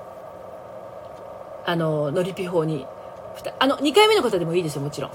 [1.66, 2.86] あの、のりピ法に、
[3.59, 5.11] あの、2回目の方でもいいですよ、もちろん。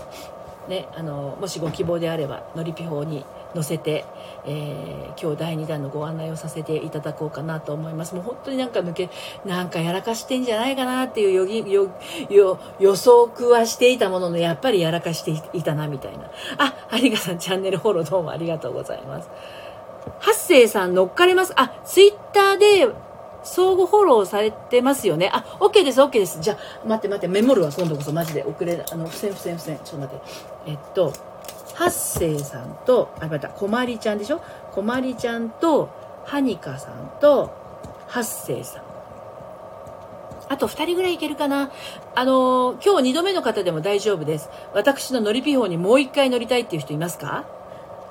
[0.70, 3.26] ね、あの、もしご希望であれば、乗りピ法に
[3.56, 4.06] 載せて、
[4.46, 9.10] えー、今日第2弾のご案内をさせていただこうかなと思いますもう本当になんか抜け
[9.46, 11.90] なんかやらかしてんじゃないかなっていう予ぎ予
[12.30, 19.30] 予予測はしていたもののやっぱりやらかしていたなみたいなあ有賀さんチャンネルフォローどうもありがとうございます
[20.20, 22.94] 八星さん乗っかれますあツイッターで
[23.46, 25.30] 相互フォローされてますよね。
[25.32, 26.40] あ、OK です、OK です。
[26.42, 28.44] じゃあ、待って待って、メモるわ、今度こそ、マジで。
[28.44, 29.80] 遅れ、あの、不戦不戦不戦。
[29.84, 30.24] ちょっと待って。
[30.66, 31.14] えっと、
[31.76, 34.42] 八星さんと、あ、また、こまりちゃんでしょ？
[34.72, 35.90] こまりちゃんと、
[36.26, 37.52] はにかさんと、
[38.08, 38.84] 八星さん。
[40.48, 41.72] あと2人ぐらいいけるかな？
[42.16, 44.50] あのー、今日2度目の方でも大丈夫です。
[44.74, 47.46] 私の乗りピホにもう1回乗りたいっていう人いますか？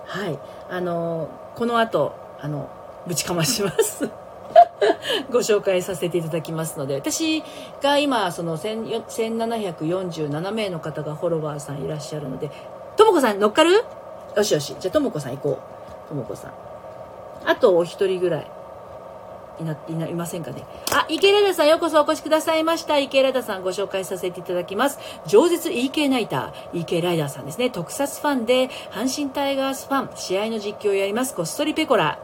[0.07, 0.39] はい。
[0.71, 2.69] あのー、この後、あの、
[3.07, 4.11] ぶちかまします。
[5.31, 7.43] ご紹介させていただきますので私
[7.83, 12.51] が今その1747名の方がフォロワーさんいらっしゃるので
[12.97, 13.85] ともこさん乗っかる？
[14.37, 15.61] よしよしじゃあともこさん行こ
[16.07, 16.53] うともこさん
[17.45, 18.51] あとお一人ぐらい
[19.61, 20.67] いな、いな、いませんかね。
[20.93, 22.99] あ、池ラダさんようこそお越しくださいました。
[22.99, 24.99] 池ラダさんご紹介させていただきます。
[25.27, 27.71] 饒舌 EK ナイター、EK ライダーさんですね。
[27.71, 31.37] 特撮ファンで、阪神タイガースファン、試合の実況をやります。
[31.37, 32.19] こっそりペコラ。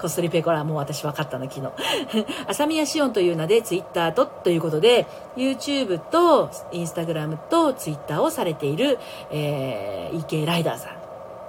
[0.00, 1.72] こっそりペコラ、もう私分かったの、昨日。
[2.46, 8.98] 朝宮シオンという名で、ツイッターと、ということで、YouTube と、インスタグラムと、ツイッターをされている、
[9.30, 11.06] えー、EK ライダーさん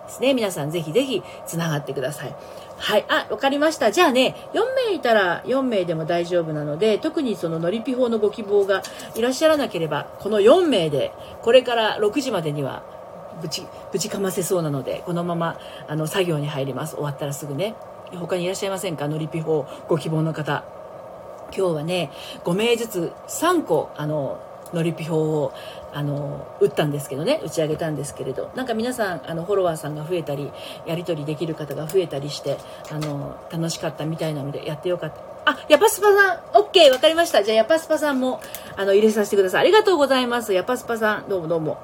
[0.08, 0.34] ですね。
[0.34, 2.36] 皆さんぜひぜひ、つながってください。
[2.78, 3.06] はい。
[3.10, 3.92] あ、わかりました。
[3.92, 8.82] じゃあね、4名いたら4名でも大丈夫なので、特にその乗りピ法のご希望が
[9.16, 12.84] いらっしゃらなければ、この4名で、これから6時までには、
[13.42, 16.96] ぶち、ぶちかませそうなので、このまま、あの、作業に入ります。
[16.96, 17.76] 終わったらすぐね。
[18.16, 19.08] 他にいらっしゃいませんか？
[19.08, 20.64] のりぴ法ご希望の方
[21.56, 22.12] 今日はね
[22.44, 24.40] 5名ずつ3個あの
[24.74, 25.54] のりぴ法を
[25.94, 30.52] あの打ったんですけどね打ち上げたんですけれどなんか皆さんあのフォロワーさんが増えたり
[30.86, 32.58] やり取りできる方が増えたりして
[32.92, 37.42] あの楽しかったみたいなのでやってよかったあ、ヤパスパさん、OK、わかりました。
[37.42, 38.42] じゃあ、ヤパスパさんも、
[38.76, 39.62] あの、入れさせてください。
[39.62, 40.52] ありがとうございます。
[40.52, 41.78] ヤパスパさん、どうもどうも。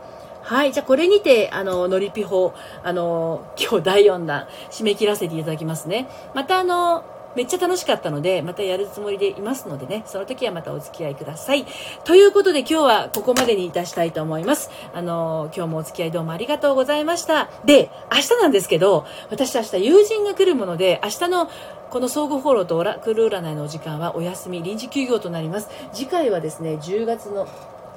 [0.43, 0.73] はい。
[0.73, 6.09] じゃあ、これにて、あの、のりぴほ、あの、今日第4弾、締め切らせていただきますね。
[6.33, 7.03] また、あの、
[7.35, 11.65] めっちゃ楽しかったので、またやるつもりでいますのでね、その時はまたお付き合いください。
[12.03, 14.69] ということで今日はここまでにいたしたいと思います。
[14.93, 17.49] あの、今日もお付き合いどうもありがとうございました。
[17.65, 21.49] で、明日なんですけど、私明日友人が来るもので、明日の
[21.89, 25.69] この相互フォローとオラクル占いのお時間はお休み、臨時休業となります。
[25.91, 27.47] 次回はですね、10月の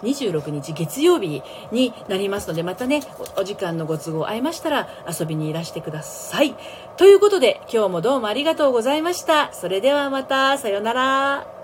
[0.02, 3.02] 26日月曜日になりますので、またね、
[3.36, 6.54] お時間のご都合合いましたら遊びにいらしてください。
[6.96, 9.52] ということで、今日もどうもありがとうございました。
[9.52, 11.55] それではまた、さようなら。